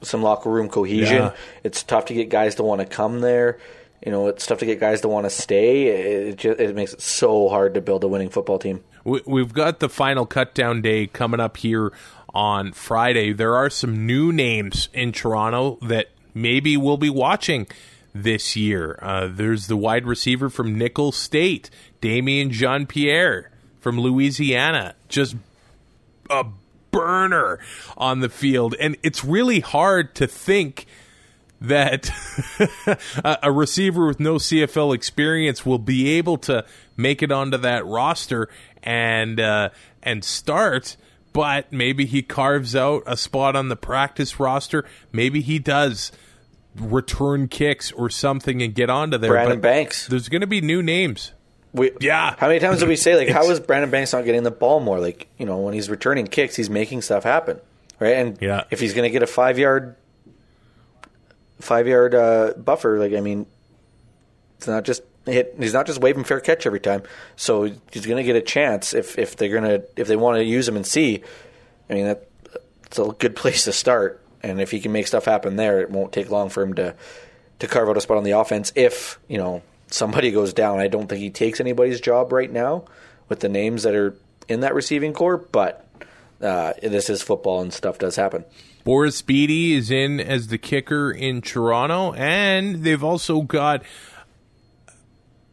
[0.01, 1.17] some locker room cohesion.
[1.17, 1.33] Yeah.
[1.65, 3.59] It's tough to get guys to want to come there.
[4.05, 5.87] You know, it's tough to get guys to want to stay.
[5.87, 8.81] It just, it makes it so hard to build a winning football team.
[9.03, 11.91] We- We've got the final cutdown day coming up here
[12.33, 13.33] on Friday.
[13.33, 17.67] There are some new names in Toronto that maybe we'll be watching
[18.15, 18.97] this year.
[19.01, 21.69] Uh, there's the wide receiver from Nicholls State,
[22.01, 24.95] Damien Jean Pierre from Louisiana.
[25.09, 25.35] Just
[26.29, 26.45] a
[26.91, 27.59] burner
[27.97, 28.75] on the field.
[28.79, 30.85] And it's really hard to think
[31.63, 32.09] that
[33.43, 36.65] a receiver with no CFL experience will be able to
[36.97, 38.49] make it onto that roster
[38.83, 39.69] and uh,
[40.03, 40.97] and start.
[41.31, 44.85] But maybe he carves out a spot on the practice roster.
[45.11, 46.11] Maybe he does
[46.75, 49.31] return kicks or something and get onto there.
[49.31, 50.07] Brandon But Banks.
[50.07, 51.31] There's going to be new names.
[51.71, 52.35] We, Yeah.
[52.37, 54.79] How many times did we say like, how is Brandon Banks not getting the ball
[54.79, 54.99] more?
[54.99, 57.59] Like, you know, when he's returning kicks, he's making stuff happen,
[57.99, 58.15] right?
[58.17, 58.65] And Yeah.
[58.69, 59.95] if he's going to get a five yard,
[61.63, 63.45] five yard uh, buffer, like I mean,
[64.57, 65.55] it's not just hit.
[65.57, 67.03] He's not just waving fair catch every time.
[67.35, 70.37] So he's going to get a chance if if they're going to if they want
[70.37, 71.23] to use him and see.
[71.89, 72.27] I mean, that
[72.85, 74.21] it's a good place to start.
[74.41, 76.95] And if he can make stuff happen there, it won't take long for him to
[77.59, 78.71] to carve out a spot on the offense.
[78.75, 82.85] If you know somebody goes down, I don't think he takes anybody's job right now
[83.29, 84.15] with the names that are
[84.47, 85.37] in that receiving core.
[85.37, 85.87] But
[86.41, 88.43] uh, this is football, and stuff does happen.
[88.83, 93.83] Boris Bede is in as the kicker in Toronto, and they've also got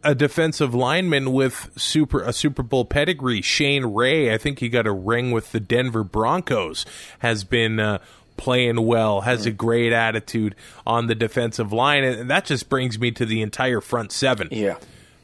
[0.02, 4.32] a defensive lineman with super a Super Bowl pedigree, Shane Ray.
[4.32, 6.86] I think he got a ring with the Denver Broncos.
[7.20, 7.98] Has been uh,
[8.36, 10.54] playing well, has a great attitude
[10.86, 14.76] on the defensive line, and that just brings me to the entire front seven Yeah,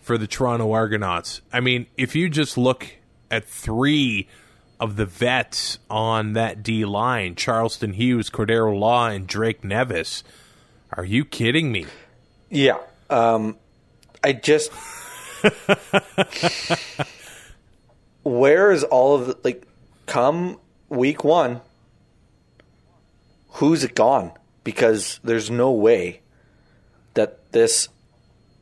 [0.02, 1.40] for the Toronto Argonauts.
[1.52, 2.86] I mean, if you just look
[3.30, 4.28] at three
[4.78, 10.22] of the vets on that D line, Charleston Hughes, Cordero Law, and Drake Nevis,
[10.92, 11.86] are you kidding me?
[12.50, 12.78] yeah.
[13.08, 13.56] Um,
[14.24, 14.72] I just
[18.24, 19.66] where is all of the like
[20.06, 20.58] come
[20.88, 21.60] week one?
[23.50, 24.32] Who's it gone?
[24.64, 26.20] Because there's no way
[27.14, 27.88] that this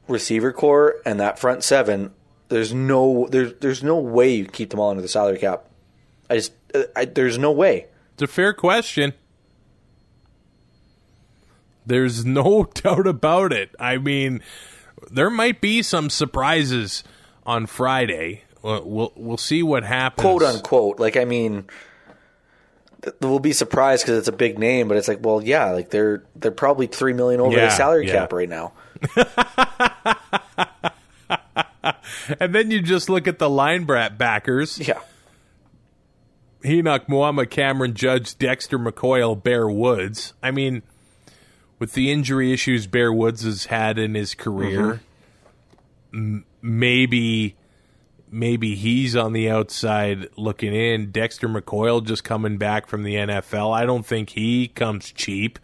[0.07, 2.13] receiver core and that front seven.
[2.49, 5.65] There's no there's there's no way you keep them all under the salary cap.
[6.35, 7.87] I just uh, I, there's no way.
[8.15, 9.13] It's a fair question.
[11.87, 13.71] There's no doubt about it.
[13.79, 14.43] I mean,
[15.11, 17.05] there might be some surprises
[17.47, 18.43] on Friday.
[18.63, 20.23] We'll we'll, see what happens.
[20.23, 20.99] quote unquote.
[20.99, 21.67] Like, I mean,
[23.03, 25.91] th- we'll be surprised because it's a big name, but it's like, well, yeah, like
[25.91, 28.13] they're they're probably three million over Yeah, the salary yeah.
[28.15, 28.73] cap right now.
[32.41, 34.79] And then you just look at the line brat backers.
[34.79, 35.01] Yeah,
[36.65, 40.33] Henoc Muamba, Cameron Judge, Dexter McCoil, Bear Woods.
[40.43, 40.83] I mean,
[41.79, 45.01] with the injury issues Bear Woods has had in his career,
[46.13, 46.37] mm-hmm.
[46.37, 47.57] m- maybe
[48.31, 51.11] maybe he's on the outside looking in.
[51.11, 53.73] Dexter McCoil just coming back from the NFL.
[53.73, 55.59] I don't think he comes cheap.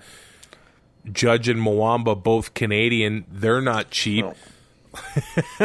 [1.10, 4.24] Judge and Muamba, both Canadian, they're not cheap.
[4.26, 4.34] No.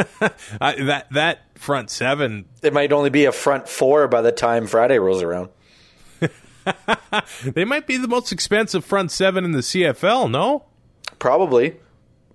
[0.60, 4.66] I, that that front seven it might only be a front four by the time
[4.66, 5.48] Friday rolls around.
[7.44, 10.28] They might be the most expensive front seven in the CFL.
[10.30, 10.64] No,
[11.20, 11.76] Probably,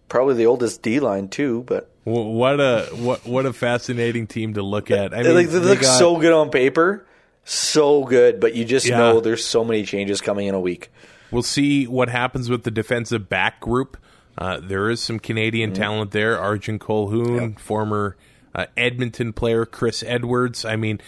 [0.07, 1.63] probably the oldest D line too.
[1.67, 5.13] But what a what what a fascinating team to look at.
[5.13, 7.05] I they, mean, like, they they look got- so good on paper,
[7.43, 8.39] so good.
[8.39, 8.97] But you just Yeah.
[8.97, 10.89] know there's so many changes coming in a week.
[11.29, 13.97] We'll see what happens with the defensive back group.
[14.37, 15.81] Uh, there is some Canadian Mm-hmm.
[15.81, 16.39] talent there.
[16.39, 18.15] Arjen Colquhoun, former
[18.55, 20.63] uh, Edmonton player, Chris Edwards.
[20.65, 21.01] I mean,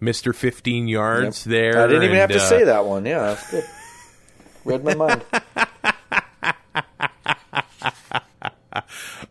[0.00, 1.78] Mister Fifteen yards there.
[1.82, 3.04] I didn't even have to uh, say that one.
[3.06, 3.64] Yeah, that's good.
[4.64, 5.22] Read my mind.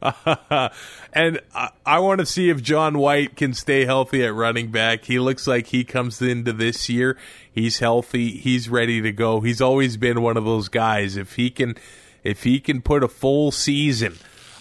[1.12, 5.06] And I, I want to see if John White can stay healthy at running back.
[5.06, 7.18] He looks like he comes into this year.
[7.52, 8.30] He's healthy.
[8.38, 9.40] He's ready to go.
[9.42, 11.18] He's always been one of those guys.
[11.18, 11.76] If he can,
[12.24, 14.18] if he can put a full season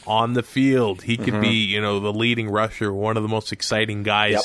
[0.06, 3.52] on the field, he could be, you know, the leading rusher, one of the most
[3.52, 4.42] exciting guys Yep.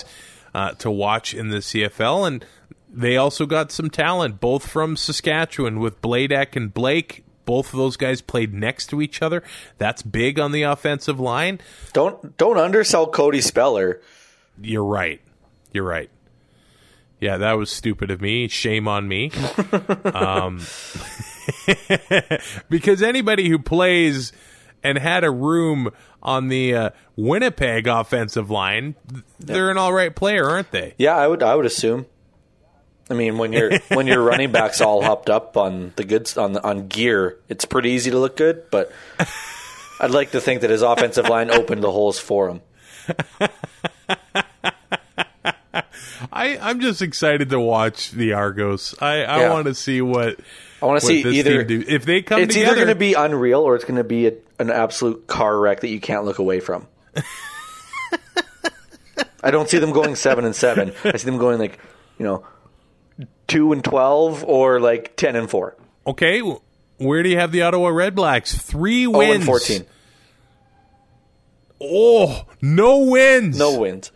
[0.53, 2.28] uh, to watch in the CFL.
[2.28, 2.45] And
[2.91, 7.24] they also got some talent, both from Saskatchewan with Bladek and Blake.
[7.45, 9.43] Both of those guys played next to each other.
[9.78, 11.59] That's big on the offensive line.
[11.91, 14.01] Don't don't undersell Cody Speller.
[14.61, 15.20] You're right.
[15.74, 16.09] You're right.
[17.20, 18.47] Yeah, that was stupid of me.
[18.49, 19.32] Shame on me.
[20.14, 20.61] um,
[22.70, 24.32] because anybody who plays
[24.84, 25.89] and had a room
[26.22, 28.96] on the uh, Winnipeg offensive line,
[29.39, 30.94] they're an all right player, aren't they?
[30.98, 32.06] Yeah, I would I would assume.
[33.10, 36.54] I mean, when your when your running backs all hopped up on the goods on
[36.54, 38.70] the, on gear, it's pretty easy to look good.
[38.72, 38.91] But
[40.00, 42.62] I'd like to think that his offensive line opened the holes for him.
[46.32, 48.96] I, I'm just excited to watch the Argos.
[49.02, 49.54] I, I Yeah.
[49.54, 50.39] want to see what
[50.84, 51.61] I want to see either.
[51.67, 54.27] If they come it's together, either going to be unreal or it's going to be
[54.27, 56.88] a, an absolute car wreck that you can't look away from.
[59.43, 60.93] I don't see them going seven and seven.
[61.03, 61.79] I see them going like
[62.17, 62.45] you know
[63.47, 65.75] two and twelve or like ten and four.
[66.07, 66.41] okay.
[66.97, 68.55] Where do you have the Ottawa Red Blacks?
[68.55, 69.36] Three Oh, wins.
[69.36, 69.86] and fourteen.
[71.81, 73.57] Oh, no wins.
[73.57, 74.11] No wins.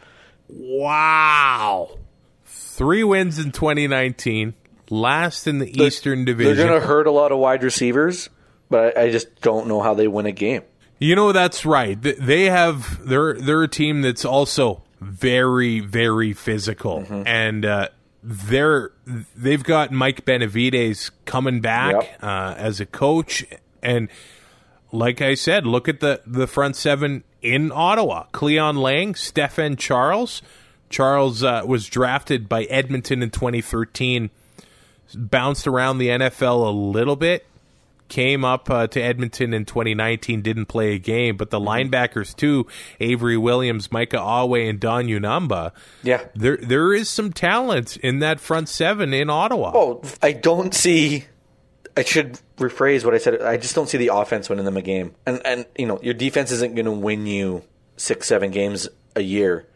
[0.48, 1.98] Wow.
[2.46, 4.54] Three wins in 2019.
[4.90, 6.56] Last in the Eastern Division.
[6.56, 8.30] They're going to hurt a lot of wide receivers,
[8.70, 10.62] but I, I just don't know how they win a game.
[11.00, 11.96] You know that's right.
[12.02, 17.24] They have they're they're a team that's also very very physical, Mm-hmm.
[17.28, 17.88] and uh,
[18.24, 18.92] they're
[19.36, 22.24] they've got Mike Benevides coming back Yep.
[22.24, 23.46] uh, as a coach,
[23.84, 24.10] and
[24.92, 30.42] like I said, look at the the front seven in Ottawa: Cleyon Laing, Stefan Charles.
[30.90, 34.30] Charles uh, was drafted by Edmonton in 2013,
[35.14, 37.46] bounced around the NFL a little bit,
[38.08, 42.68] came up uh, to Edmonton in 2019, didn't play a game, but the linebackers too,
[43.00, 45.72] Avery Williams, Micah Awe, and Don Unamba.
[46.04, 46.26] Yeah.
[46.36, 49.72] There there is some talent in that front seven in Ottawa.
[49.74, 51.26] Oh, I don't see.
[51.96, 53.42] I should rephrase what I said.
[53.42, 55.16] I just don't see the offense winning them a game.
[55.26, 57.64] And and you know your defense isn't going to win you
[57.98, 59.68] six seven games a year.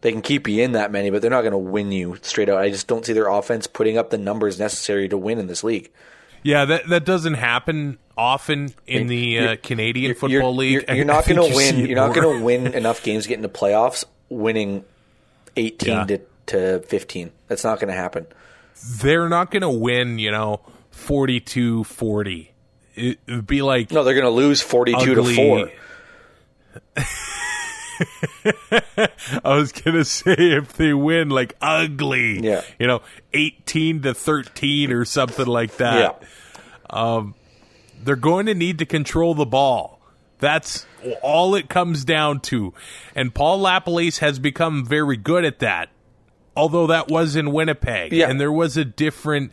[0.00, 2.48] They can keep you in that many, but they're not going to win you straight
[2.48, 2.58] out.
[2.58, 5.64] I just don't see their offense putting up the numbers necessary to win in this
[5.64, 5.90] league.
[6.44, 10.84] Yeah, that that doesn't happen often in the uh, Canadian You're- Football you're, League.
[10.88, 11.78] You're, you're not going to win.
[11.84, 14.04] You're not going to win enough games to get into playoffs.
[14.28, 14.84] Winning
[15.56, 16.04] eighteen Yeah.
[16.04, 17.32] to to fifteen.
[17.48, 18.26] That's not going to happen.
[19.00, 20.60] They're not going to win, you know,
[20.94, 22.48] 42-40.
[22.94, 25.70] It would be like No, they're going to lose forty-two to four.
[29.44, 32.62] I was gonna say if they win like ugly, Yeah.
[32.78, 36.12] you know, eighteen to thirteen or something like Yeah.
[36.90, 37.32] that.
[38.00, 40.00] They're going to need to control the ball.
[40.38, 40.86] That's
[41.20, 42.72] all it comes down to.
[43.16, 45.88] And Paul LaPolice has become very good at that.
[46.56, 48.28] Although that was in Winnipeg, Yeah.
[48.30, 49.52] and there was a different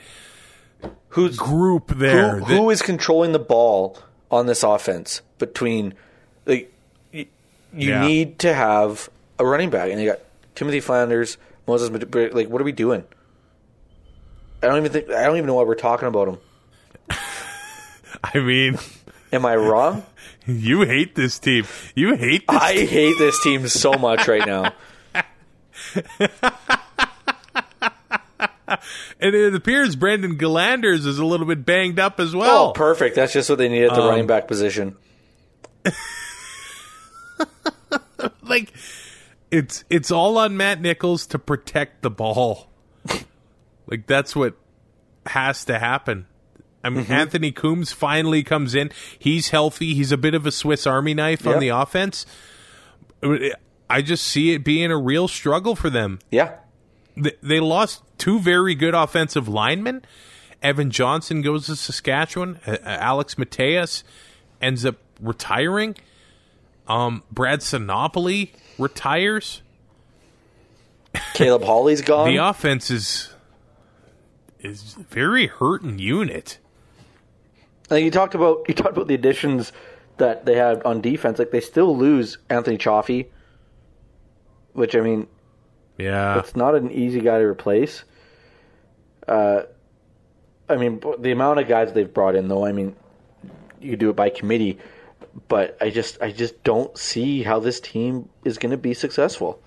[1.09, 2.35] Who's group there.
[2.39, 3.97] Who, that- who is controlling the ball
[4.29, 5.93] on this offense between
[6.45, 6.71] like
[7.75, 8.05] you Yeah.
[8.07, 9.09] need to have
[9.39, 10.19] a running back, and you got
[10.55, 11.89] Timothy Flanders, Moses.
[11.89, 13.03] Like, what are we doing?
[14.63, 16.37] I don't even think I don't even know why we're talking about him.
[18.23, 18.77] I mean,
[19.31, 20.05] Am I wrong?
[20.47, 21.65] you hate this team.
[21.95, 22.61] You hate this.
[22.61, 24.73] I hate this team so much right now.
[29.19, 32.69] and it appears Brandon Galanders is a little bit banged up as well.
[32.69, 33.15] Oh, perfect.
[33.15, 34.95] That's just what they need at the Um, running back position.
[38.41, 38.71] like
[39.51, 42.69] it's it's all on Matt Nichols to protect the ball.
[43.87, 44.55] like that's what
[45.25, 46.27] has to happen.
[46.83, 47.13] I mean, mm-hmm.
[47.13, 48.91] Anthony Coombs finally comes in.
[49.17, 49.95] He's healthy.
[49.95, 52.27] He's a bit of a Swiss Army knife on the offense.
[53.89, 56.19] I just see it being a real struggle for them.
[56.29, 56.57] Yeah.
[57.17, 60.05] They, they lost two very good offensive linemen.
[60.61, 62.59] Evan Johnson goes to Saskatchewan.
[62.83, 64.03] Alex Mateas
[64.61, 65.95] ends up retiring.
[66.87, 69.61] Um, Brad Sinopoli retires.
[71.33, 72.27] Caleb Holley's gone.
[72.27, 73.29] The offense is
[74.59, 76.57] is very hurting unit.
[77.89, 79.71] Like you talked about, you talked about the additions
[80.17, 81.37] that they had on defense.
[81.39, 83.29] Like they still lose Anthony Chaffee,
[84.73, 85.27] which I mean,
[85.97, 88.03] Yeah, it's not an easy guy to replace.
[89.27, 89.63] Uh,
[90.67, 92.65] I mean, the amount of guys they've brought in, though.
[92.65, 92.95] I mean,
[93.79, 94.79] you do it by committee,
[95.47, 99.61] but I just, I just don't see how this team is going to be successful.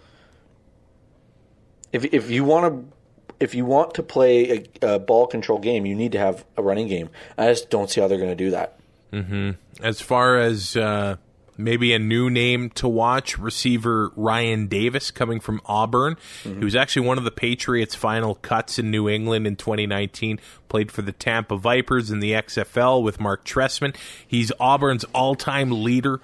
[1.92, 2.96] If if you want to.
[3.40, 6.62] If you want to play a, a ball control game, you need to have a
[6.62, 7.08] running game.
[7.38, 8.80] I just don't see how they're going to do that.
[9.12, 9.52] Mm-hmm.
[9.80, 11.16] as far as uh,
[11.58, 16.58] maybe a new name to watch, receiver Ryan Davis coming from Auburn, Mm-hmm.
[16.60, 20.38] He was actually one of the Patriots' final cuts in New England in 2019.
[20.68, 23.96] Played for the Tampa Vipers in the XFL with Marc Trestman.
[24.26, 26.20] He's Auburn's all-time leader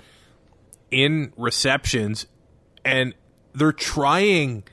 [0.90, 2.26] in receptions,
[2.84, 3.14] and
[3.54, 4.64] they're trying.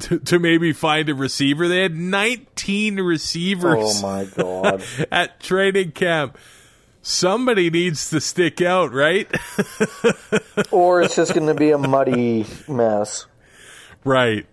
[0.00, 1.68] To, to maybe find a receiver.
[1.68, 4.82] They had 19 receivers Oh my god!
[5.10, 6.36] at training camp.
[7.08, 9.32] Somebody needs to stick out, right?
[10.72, 13.26] or it's just going to be a muddy mess.
[14.02, 14.44] right.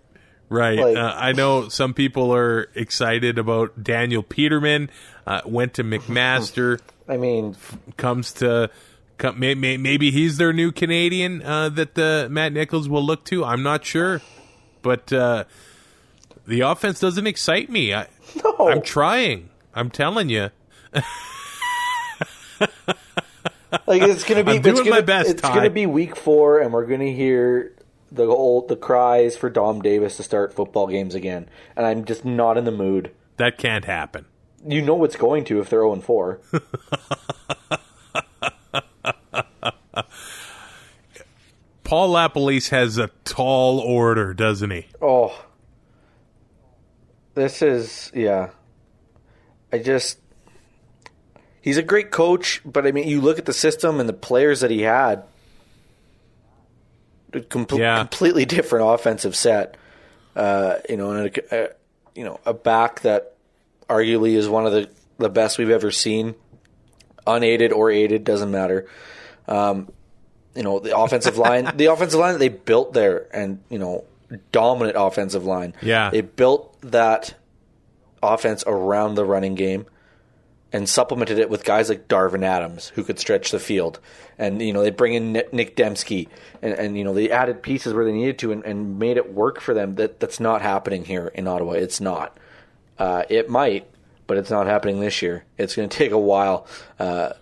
[0.48, 0.78] Right.
[0.78, 4.88] Like- uh, I know some people are excited about Daniel Petermann.
[5.26, 6.78] Uh, went to McMaster.
[7.08, 7.56] I mean,
[7.96, 8.70] comes to
[9.18, 13.24] come, may, may, maybe he's their new Canadian uh, that uh, Matt Nichols will look
[13.24, 13.44] to.
[13.44, 14.22] I'm not sure,
[14.80, 15.42] but uh,
[16.46, 17.92] the offense doesn't excite me.
[17.92, 18.06] I,
[18.44, 18.68] no.
[18.70, 19.48] I'm trying.
[19.74, 20.50] I'm telling you.
[23.86, 24.52] like it's gonna be.
[24.52, 25.54] I'm it's gonna, my best, It's Ty.
[25.54, 27.74] gonna be week four, and we're gonna hear
[28.12, 32.24] the old the cries for Dom Davis to start football games again, and I'm just
[32.24, 33.10] not in the mood.
[33.36, 34.26] That can't happen.
[34.66, 36.40] You know what's going to if they're zero and four.
[41.84, 44.86] Paul LaPolice has a tall order, doesn't he?
[45.02, 45.44] Oh,
[47.34, 48.50] this is yeah.
[49.72, 50.18] I just
[51.64, 54.60] he's a great coach, but I mean, you look at the system and the players
[54.60, 55.22] that he had.
[57.32, 57.98] a com- Yeah.
[57.98, 59.76] completely different offensive set.
[60.36, 61.68] Uh, you know, and a, a,
[62.14, 63.34] you know a back that
[63.88, 64.88] arguably is one of the
[65.18, 66.34] the best we've ever seen,
[67.26, 68.86] unaided or aided doesn't matter.
[69.48, 69.90] Um,
[70.54, 74.04] you know the offensive line, the offensive line that they built there, and you know
[74.52, 75.74] dominant offensive line.
[75.82, 76.10] Yeah.
[76.10, 77.34] they built that
[78.22, 79.86] offense around the running game
[80.74, 84.00] and supplemented it with guys like Darvin Adams who could stretch the field.
[84.36, 86.26] And you know they bring in Nick- Demski,
[86.60, 89.32] and, and you know they added pieces where they needed to, and, and made it
[89.32, 89.94] work for them.
[89.94, 91.74] That that's not happening here in Ottawa.
[91.74, 92.36] It's not.
[92.98, 93.86] Uh, it might,
[94.26, 95.44] but it's not happening this year.
[95.56, 96.66] It's going to take a while.
[96.98, 97.34] Uh,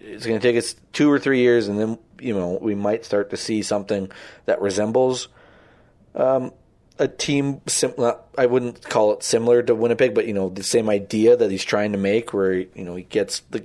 [0.00, 3.06] it's going to take us two or three years, and then you know we might
[3.06, 4.12] start to see something
[4.44, 5.28] that resembles
[6.14, 6.52] um,
[6.98, 7.60] a team.
[7.66, 7.94] Sim-
[8.38, 11.64] I wouldn't call it similar to Winnipeg, but you know the same idea that he's
[11.64, 13.64] trying to make, where you know he gets the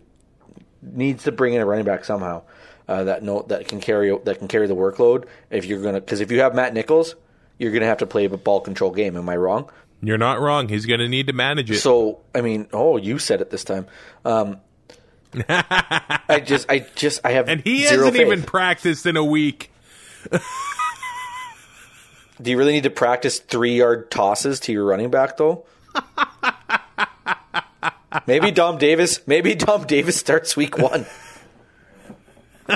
[0.82, 2.42] needs to bring in a running back somehow
[2.88, 5.26] uh, that no that can carry that can carry the workload.
[5.50, 7.16] If you're gonna, because if you have Matt Nichols,
[7.58, 9.16] you're gonna have to play a ball control game.
[9.18, 9.70] Am I wrong?
[10.02, 10.70] You're not wrong.
[10.70, 11.80] He's going to need to manage it.
[11.80, 13.86] So I mean, oh, you said it this time.
[14.24, 14.62] Um,
[15.50, 18.22] I just, I just, I have and he hasn't faith.
[18.22, 19.72] even practiced in a week.
[22.42, 25.66] Do you really need to practice three yard tosses to your running back though?
[28.28, 29.26] maybe Dom Davis.
[29.28, 31.06] Maybe Dom Davis starts week one.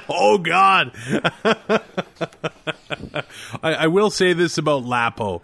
[0.10, 0.92] Oh God!
[3.62, 5.44] I, I will say this about Lapo: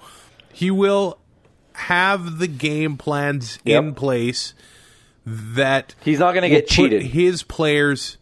[0.52, 1.20] he will
[1.74, 3.84] have the game plans Yep.
[3.84, 4.56] in place
[5.28, 7.04] that He's not going to get cheated.
[7.04, 8.18] His players,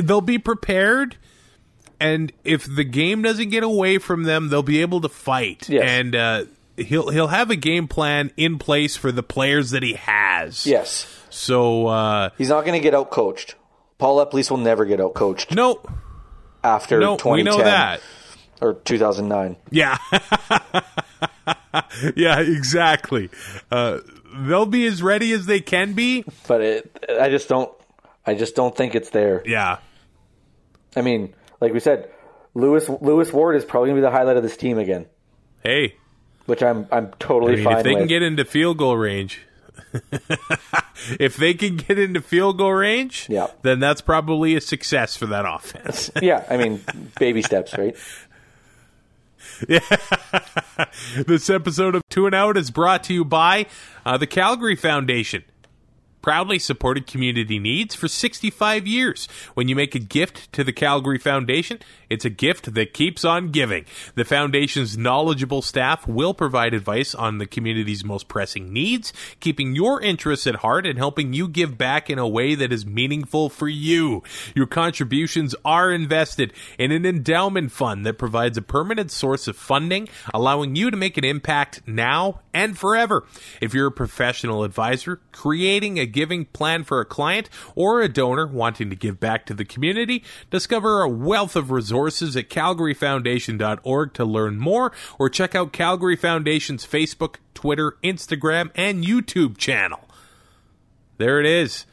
[0.00, 1.16] they'll be prepared,
[2.00, 5.68] and if the game doesn't get away from them, they'll be able to fight.
[5.68, 5.84] Yes.
[5.84, 6.44] And uh,
[6.76, 10.66] he'll he'll have a game plan in place for the players that he has.
[10.66, 11.06] Yes.
[11.30, 13.54] So uh, He's not going to get out coached.
[13.98, 15.80] Paul LaPolice will never get out coached no,
[16.64, 18.00] after no, 2010 we know that.
[18.62, 19.56] or 2009.
[19.70, 19.98] Yeah.
[22.16, 23.28] yeah, exactly.
[23.70, 23.98] Uh,
[24.34, 26.24] they'll be as ready as they can be.
[26.48, 27.70] But it, I just don't.
[28.26, 29.42] I just don't think it's there.
[29.44, 29.78] Yeah.
[30.96, 32.10] I mean, like we said,
[32.54, 35.06] Lewis Lewis Ward is probably going to be the highlight of this team again,
[35.62, 35.94] Hey,
[36.46, 37.98] which I'm I'm totally I mean, fine if they with.
[38.00, 39.42] can get into field goal range,
[41.20, 43.48] if they can get into field goal range, Yeah.
[43.62, 46.10] then that's probably a success for that offense.
[46.22, 46.82] yeah, I mean,
[47.18, 47.96] baby steps, right?
[49.68, 49.80] Yeah.
[51.26, 53.66] this episode of Two and Out is brought to you by
[54.06, 55.44] uh, the Calgary Foundation.
[56.22, 59.26] Proudly supported community needs for 65 years.
[59.54, 61.78] When you make a gift to the Calgary Foundation,
[62.10, 63.86] it's a gift that keeps on giving.
[64.16, 70.02] The Foundation's knowledgeable staff will provide advice on the community's most pressing needs, keeping your
[70.02, 73.68] interests at heart and helping you give back in a way that is meaningful for
[73.68, 74.22] you.
[74.54, 80.08] Your contributions are invested in an endowment fund that provides a permanent source of funding,
[80.34, 83.24] allowing you to make an impact now and forever.
[83.60, 88.46] If you're a professional advisor creating a giving plan for a client or a donor
[88.46, 94.24] wanting to give back to the community, discover a wealth of resources at calgaryfoundation.org to
[94.24, 100.08] learn more or check out Calgary Foundation's Facebook, Twitter, Instagram, and YouTube channel.
[101.18, 101.86] There it is.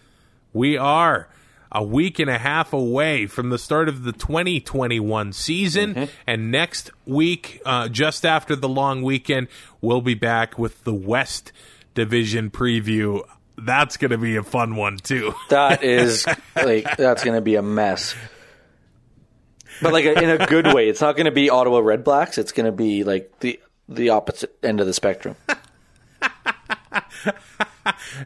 [0.53, 1.27] We are
[1.71, 5.93] a week and a half away from the start of the 2021 season.
[6.25, 9.47] And next week, uh, just after the long weekend,
[9.81, 11.51] we'll be back with the West
[11.93, 13.21] Division preview.
[13.57, 15.33] That's going to be a fun one, too.
[15.49, 18.15] That is like that's going to be a mess.
[19.81, 20.89] But like in a good way.
[20.89, 22.37] It's not going to be Ottawa Red Blacks.
[22.37, 25.35] It's going to be like the the opposite end of the spectrum.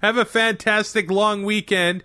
[0.01, 2.03] Have a fantastic long weekend.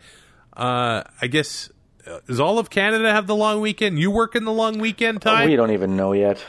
[0.57, 1.71] Uh, I guess,
[2.07, 3.99] uh, does all of Canada have the long weekend?
[3.99, 5.47] You work in the long weekend, Ty?
[5.47, 6.45] we don't even know yet.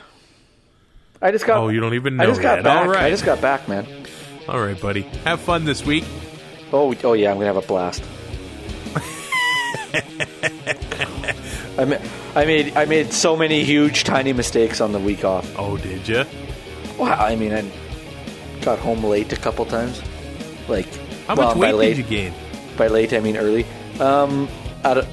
[1.21, 1.57] I just got.
[1.57, 2.23] Oh, you don't even know.
[2.23, 2.86] I just got back.
[2.86, 3.03] All right.
[3.03, 3.86] I just got back, man.
[4.47, 5.01] All right, buddy.
[5.01, 6.05] Have fun this week.
[6.74, 8.03] Oh, oh yeah, I'm gonna have a blast.
[11.78, 12.01] I made,
[12.36, 15.49] I made I made so many huge, tiny mistakes on the week off.
[15.57, 16.26] Oh, did you?
[16.97, 17.63] Wow, I mean, I
[18.61, 20.01] got home late a couple times.
[20.68, 20.88] Like,
[21.28, 22.34] How well, much weight late, did you gain?
[22.76, 23.65] By late, I mean early.
[23.99, 24.47] Um,
[24.84, 25.07] out of,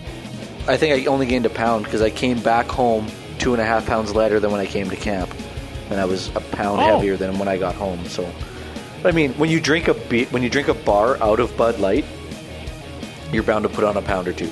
[0.68, 3.06] I think I only gained a pound because I came back home
[3.38, 5.30] two and a half pounds lighter than when I came to camp,
[5.90, 6.96] and I was a pound Oh.
[6.96, 8.04] heavier than when I got home.
[8.06, 8.28] So,
[9.04, 11.78] I mean, when you drink a be- when you drink a bar out of Bud
[11.78, 12.04] Light,
[13.32, 14.50] you're bound to put on a pound or two.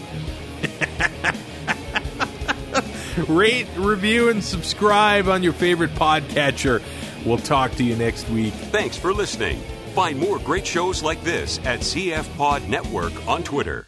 [3.29, 6.83] Rate, review, and subscribe on your favorite podcatcher.
[7.25, 8.53] We'll talk to you next week.
[8.55, 9.61] Thanks for listening.
[9.95, 13.87] Find more great shows like this at CF Pod Network on Twitter.